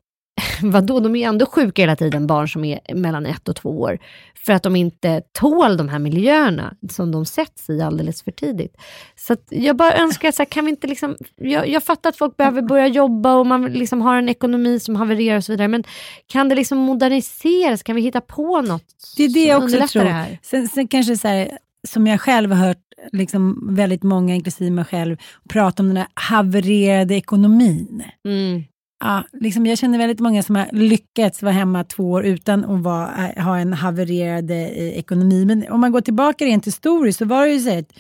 [0.64, 4.00] vadå, de är ändå sjuka hela tiden, barn som är mellan ett och två år,
[4.36, 8.78] för att de inte tål de här miljöerna som de sätts i alldeles för tidigt.
[9.16, 12.38] Så jag bara önskar, så här, kan vi inte liksom, jag, jag fattar att folk
[12.38, 15.84] behöver börja jobba och man liksom har en ekonomi som havererar och så vidare, men
[16.28, 17.84] kan det liksom moderniseras?
[17.84, 20.04] Kan vi hitta på något Det är det jag också tror.
[20.04, 22.78] Det sen, sen kanske så här, som jag själv har hört
[23.12, 25.18] liksom väldigt många, inklusive mig själv,
[25.50, 28.04] prata om den här havererade ekonomin.
[28.26, 28.64] Mm.
[29.04, 32.82] Ja, liksom jag känner väldigt många som har lyckats vara hemma två år utan att
[32.82, 35.46] vara, eh, ha en havererad eh, ekonomi.
[35.46, 37.94] Men om man går tillbaka rent historiskt så var det ju så att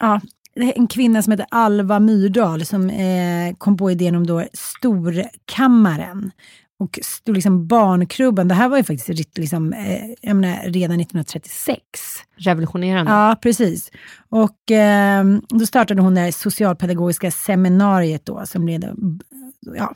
[0.00, 0.20] ja,
[0.54, 6.30] en kvinna som heter Alva Myrdal som eh, kom på idén om då Storkammaren
[6.78, 8.48] och liksom barnkrubban.
[8.48, 11.82] Det här var ju faktiskt liksom, eh, menar, redan 1936.
[12.36, 13.12] Revolutionerande.
[13.12, 13.90] Ja, precis.
[14.28, 18.94] Och eh, då startade hon det socialpedagogiska seminariet då, som blev
[19.76, 19.94] ja.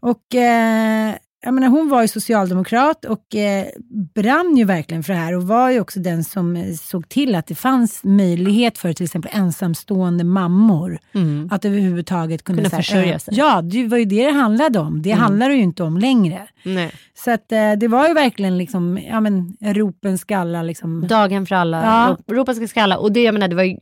[0.00, 3.66] Och eh, jag menar, hon var ju socialdemokrat och eh,
[4.14, 7.34] brann ju verkligen för det här och var ju också den som eh, såg till
[7.34, 11.48] att det fanns möjlighet för till exempel ensamstående mammor mm.
[11.52, 13.34] att överhuvudtaget kunna, kunna försörja sig.
[13.36, 15.02] Ja, det var ju det det handlade om.
[15.02, 15.22] Det mm.
[15.22, 16.48] handlar det ju inte om längre.
[16.62, 16.92] Nej.
[17.14, 20.62] Så att, eh, det var ju verkligen liksom, ja men ropen skalla.
[20.62, 21.06] Liksom.
[21.08, 22.34] Daghem för alla, ja.
[22.34, 22.98] ropen ska skalla.
[22.98, 23.76] Och det, jag menar, det var ju,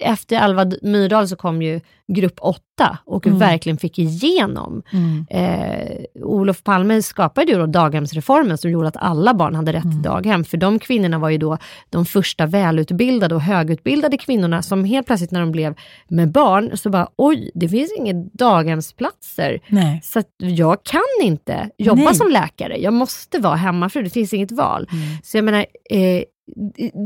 [0.00, 3.38] efter Alva Myrdal så kom ju grupp 8 och mm.
[3.38, 4.82] verkligen fick igenom.
[4.92, 5.26] Mm.
[5.30, 9.90] Eh, Olof Palme skapade ju då daghemsreformen som gjorde att alla barn hade rätt till
[9.90, 10.02] mm.
[10.02, 10.44] daghem.
[10.44, 11.58] För de kvinnorna var ju då
[11.90, 15.74] de första välutbildade och högutbildade kvinnorna som helt plötsligt när de blev
[16.08, 19.60] med barn så bara oj, det finns inga daghemsplatser.
[19.68, 20.00] Nej.
[20.02, 22.14] Så jag kan inte jobba Nej.
[22.14, 22.76] som läkare.
[22.78, 24.88] Jag måste vara hemmafru, det finns inget val.
[24.92, 25.04] Mm.
[25.22, 26.22] Så jag menar, eh,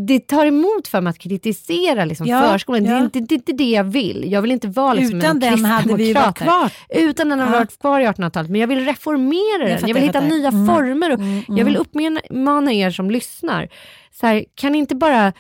[0.07, 2.85] det tar emot för mig att kritisera liksom ja, förskolan.
[2.85, 2.93] Ja.
[2.93, 4.33] Det, är inte, det är inte det jag vill.
[4.33, 6.73] Jag vill inte vara liksom Utan en den hade vi varit kvar.
[6.89, 7.59] Utan den hade ja.
[7.59, 8.51] varit kvar i 1800-talet.
[8.51, 9.89] Men jag vill reformera jag den.
[9.89, 10.67] jag vill hitta nya mm.
[10.67, 11.13] former.
[11.13, 11.59] Och mm, mm.
[11.59, 13.69] Jag vill uppmana er som lyssnar.
[14.11, 15.33] Så här, kan inte bara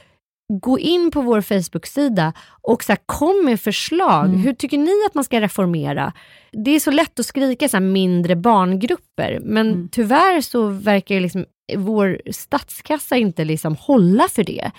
[0.48, 2.32] gå in på vår Facebook-sida
[2.62, 4.26] och så här, kom med förslag.
[4.26, 4.40] Mm.
[4.40, 6.12] Hur tycker ni att man ska reformera?
[6.53, 9.88] Det är så lätt att skrika så här, mindre barngrupper, men mm.
[9.92, 11.44] tyvärr så verkar liksom
[11.76, 14.70] vår statskassa inte liksom hålla för det.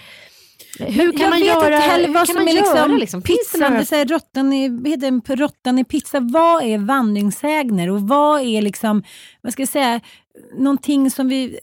[0.79, 1.75] Hur kan jag man vet göra?
[1.75, 3.21] inte heller vad som är liksom, liksom?
[3.21, 6.19] pizzan, det säger råttan i, heter råttan i pizza.
[6.19, 9.03] Vad är vandringssägner och vad är liksom,
[9.41, 10.01] vad ska jag säga,
[10.57, 11.59] någonting som vi,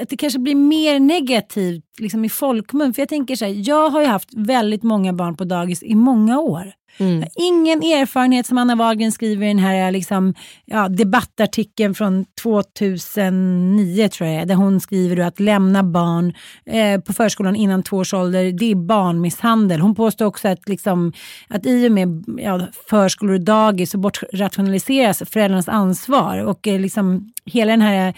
[0.00, 2.94] att det kanske blir mer negativt liksom i folkmun.
[2.94, 5.94] För jag tänker så här, jag har ju haft väldigt många barn på dagis i
[5.94, 6.72] många år.
[6.98, 7.24] Mm.
[7.34, 10.34] Ingen erfarenhet som Anna Wahlgren skriver i den här liksom,
[10.64, 16.34] ja, debattartikeln från 2009 tror jag där hon skriver att lämna barn
[16.66, 19.80] eh, på förskolan innan två års ålder, det är barnmisshandel.
[19.80, 21.12] Hon påstår också att, liksom,
[21.48, 27.32] att i och med ja, förskolor och dagis så bortrationaliseras föräldrarnas ansvar och eh, liksom
[27.44, 28.14] hela den här,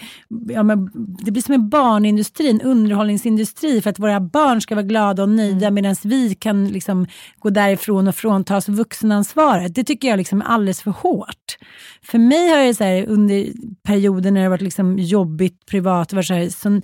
[0.49, 0.91] ja, men,
[1.25, 5.29] det blir som en barnindustri, en underhållningsindustri för att våra barn ska vara glada och
[5.29, 5.75] nöjda mm.
[5.75, 7.07] medan vi kan liksom
[7.39, 9.75] gå därifrån och fråntas vuxenansvaret.
[9.75, 11.57] Det tycker jag liksom är alldeles för hårt.
[12.03, 13.47] För mig har det så här, under
[13.83, 16.83] perioder när det varit liksom jobbigt privat, varit så här, sån eh,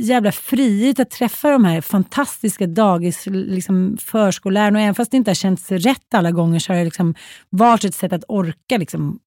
[0.00, 4.78] jävla frihet att träffa de här fantastiska dagis, liksom förskollärarna.
[4.78, 7.14] Och även fast det inte har känts rätt alla gånger så har det liksom
[7.50, 9.18] varit ett sätt att orka liksom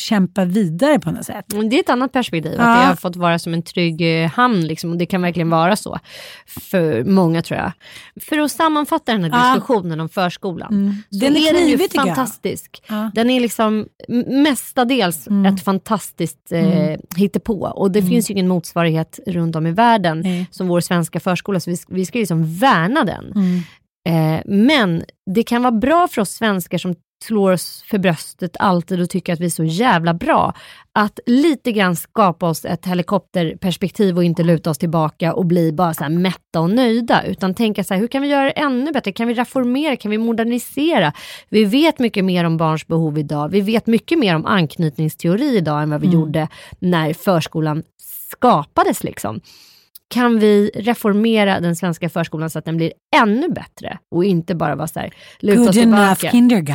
[0.00, 1.44] kämpa vidare på något sätt.
[1.70, 2.62] Det är ett annat perspektiv, Ja.
[2.64, 4.60] att det har fått vara som en trygg eh, hamn.
[4.66, 5.98] Liksom, och det kan verkligen vara så
[6.70, 7.72] för många tror jag.
[8.22, 9.54] För att sammanfatta den här Ja.
[9.54, 10.72] diskussionen om förskolan.
[10.74, 10.94] Mm.
[11.10, 12.82] Så Den är är den ju fantastisk.
[12.88, 13.10] Ja.
[13.14, 13.86] Den är liksom
[14.42, 17.00] mestadels ett fantastiskt eh, Mm.
[17.16, 17.60] hittepå.
[17.76, 20.46] Och det finns ju ingen motsvarighet runt om i världen Nej.
[20.50, 21.60] som vår svenska förskola.
[21.60, 23.32] Så vi, vi ska liksom värna den.
[23.32, 23.60] Mm.
[24.08, 26.94] Eh, men det kan vara bra för oss svenskar som
[27.24, 30.54] slår oss för bröstet alltid och tycker att vi är så jävla bra.
[30.92, 35.94] Att lite grann skapa oss ett helikopterperspektiv och inte luta oss tillbaka och bli bara
[35.94, 37.22] så här mätta och nöjda.
[37.24, 39.12] Utan tänka så här, hur kan vi göra det ännu bättre?
[39.12, 39.96] Kan vi reformera?
[39.96, 41.12] Kan vi modernisera?
[41.48, 43.48] Vi vet mycket mer om barns behov idag.
[43.48, 46.20] Vi vet mycket mer om anknytningsteori idag än vad vi Mm.
[46.20, 46.48] gjorde
[46.78, 47.82] när förskolan
[48.30, 49.04] skapades.
[49.04, 49.40] Liksom
[50.14, 54.74] kan vi reformera den svenska förskolan så att den blir ännu bättre och inte bara
[54.76, 56.30] vara så här, luta Good oss tillbaka.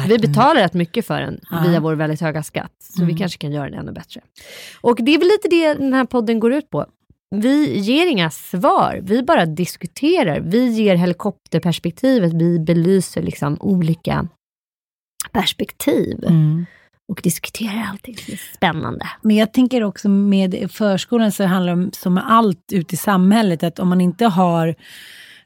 [0.07, 1.63] Vi betalar rätt mycket för den Ja.
[1.67, 3.17] via vår väldigt höga skatt, så vi Mm.
[3.17, 4.21] kanske kan göra den ännu bättre.
[4.82, 6.86] Och det är väl lite det den här podden går ut på.
[7.36, 10.39] Vi ger inga svar, vi bara diskuterar.
[10.39, 14.27] Vi ger helikopterperspektivet, vi belyser liksom olika
[15.32, 16.65] perspektiv Mm
[17.08, 18.16] och diskuterar allting.
[18.28, 19.06] Det är spännande.
[19.22, 22.97] Men jag tänker också med förskolan så handlar det om, som med allt ute i
[22.97, 24.76] samhället, att om man inte har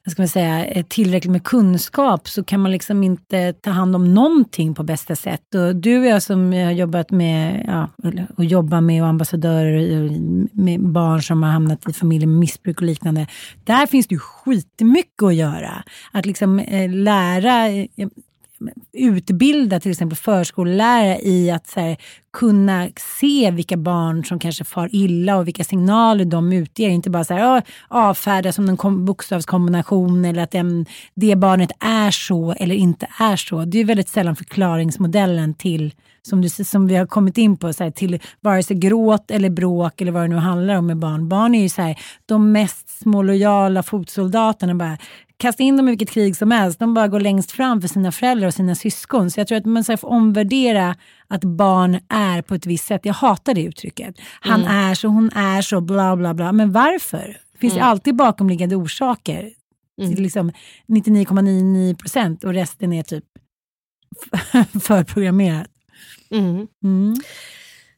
[0.05, 3.95] vad ska man säga, eh, tillräckligt med kunskap så kan man liksom inte ta hand
[3.95, 5.55] om någonting på bästa sätt.
[5.55, 7.89] Och du och jag som har jobbat med, ja,
[8.37, 10.09] och jobbar med och ambassadörer
[10.51, 13.27] med barn som har hamnat i familjer med missbruk och liknande.
[13.63, 15.83] Där finns det ju skitmycket att göra.
[16.11, 18.07] Att liksom eh, lära eh,
[18.93, 21.97] utbilda till exempel förskollärare i att så här,
[22.33, 22.89] kunna
[23.19, 26.89] se vilka barn som kanske far illa och vilka signaler de utger.
[26.89, 32.51] Inte bara så här, avfärda som en bokstavskombination eller att den, det barnet är så
[32.51, 33.65] eller inte är så.
[33.65, 35.93] Det är väldigt sällan förklaringsmodellen till
[36.27, 39.49] som, du, som vi har kommit in på, så här, till vare sig gråt eller
[39.49, 41.29] bråk eller vad det nu handlar om med barn.
[41.29, 44.75] Barn är ju så här, de mest små lojala fotsoldaterna.
[44.75, 44.97] Bara,
[45.37, 46.79] kasta in dem i vilket krig som helst.
[46.79, 49.31] De bara går längst fram för sina föräldrar och sina syskon.
[49.31, 50.95] Så jag tror att man får omvärdera
[51.27, 53.01] att barn är på ett visst sätt.
[53.05, 54.15] Jag hatar det uttrycket.
[54.39, 54.89] Han Mm.
[54.89, 56.51] är så, hon är så, bla bla bla.
[56.51, 57.37] Men varför?
[57.59, 57.89] Finns det Mm.
[57.91, 59.51] alltid bakomliggande orsaker?
[60.01, 60.13] Mm.
[60.15, 60.51] Liksom
[60.87, 63.23] 99,99 procent och resten är typ
[64.83, 65.67] förprogrammerat.
[66.31, 66.67] Mm.
[66.83, 67.15] Mm.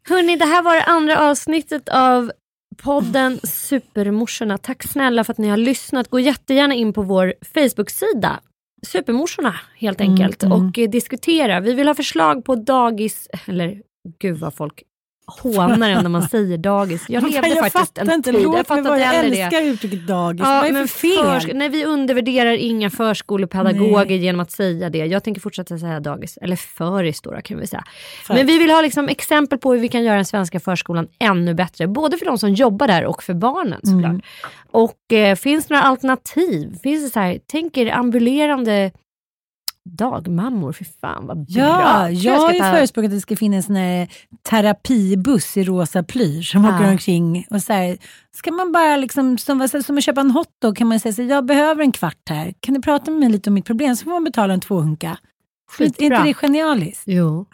[0.10, 2.32] Hörni, det här var det andra avsnittet av
[2.78, 4.58] podden Supermorsorna.
[4.58, 6.08] Tack snälla för att ni har lyssnat.
[6.10, 8.40] Gå jättegärna in på vår Facebook-sida.
[8.88, 10.68] Supermorsorna helt Mm, enkelt mm.
[10.68, 11.60] och eh, diskutera.
[11.60, 13.82] Vi vill ha förslag på dagis, eller
[14.20, 14.84] gud vad folk
[15.28, 17.06] hånar en när man säger dagis.
[17.10, 19.40] Jag Men levde jag faktiskt en inte, tid, låt jag fattar inte jag det.
[19.42, 20.42] älskar uttrycket dagis.
[20.42, 20.98] Vad är men för
[21.44, 21.58] fel?
[21.58, 24.98] nej, vi undervärderar inga förskolepedagoger genom att säga det.
[24.98, 27.84] Jag tänker fortsätta säga dagis, eller föris då kan vi säga.
[28.28, 31.08] För- Men vi vill ha liksom exempel på hur vi kan göra den svenska förskolan
[31.20, 31.88] ännu bättre.
[31.88, 34.06] Både för de som jobbar där och för barnen såklart.
[34.06, 34.22] Mm.
[34.72, 36.76] Och eh, finns det några alternativ?
[36.84, 38.92] Finns det så här, tänk er ambulerande
[39.96, 41.46] dagmammor, för fan vad bra.
[41.62, 44.08] Ja, Jag jag har ju ska ta- förespråkat att det ska finnas en
[44.50, 46.76] terapibuss i rosa plysch som Ja.
[46.76, 47.46] åker omkring.
[47.50, 47.98] Och så här,
[48.36, 51.46] ska man bara liksom, som, som att köpa en hotdog kan man säga så jag
[51.46, 52.54] behöver en kvart här.
[52.60, 53.96] Kan du prata med mig lite om mitt problem?
[53.96, 55.08] Så får man betala en tvåhunka.
[55.10, 55.18] Är
[55.78, 56.06] Skitbra.
[56.06, 57.04] inte det genialiskt?
[57.06, 57.46] Jo.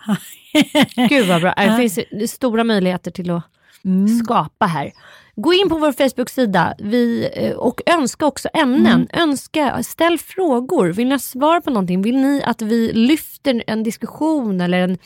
[1.10, 1.54] Gud vad bra.
[1.58, 3.44] Det finns stora möjligheter till att
[3.86, 4.08] Mm.
[4.08, 4.92] skapa här.
[5.36, 9.08] Gå in på vår Facebook-sida vi, eh, och önska också ämnen.
[9.12, 9.30] Mm.
[9.30, 10.88] Önska, ställ frågor.
[10.88, 12.02] Vill ni ha svar på någonting?
[12.02, 14.98] Vill ni att vi lyfter en diskussion eller en...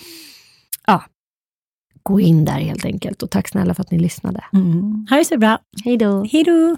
[0.87, 1.03] Ja,
[2.03, 3.23] gå in där helt enkelt.
[3.23, 4.43] Och tack snälla för att ni lyssnade.
[4.53, 5.07] Mm.
[5.09, 5.59] Ha det så bra.
[5.85, 6.23] Hej då.
[6.31, 6.77] Hej då.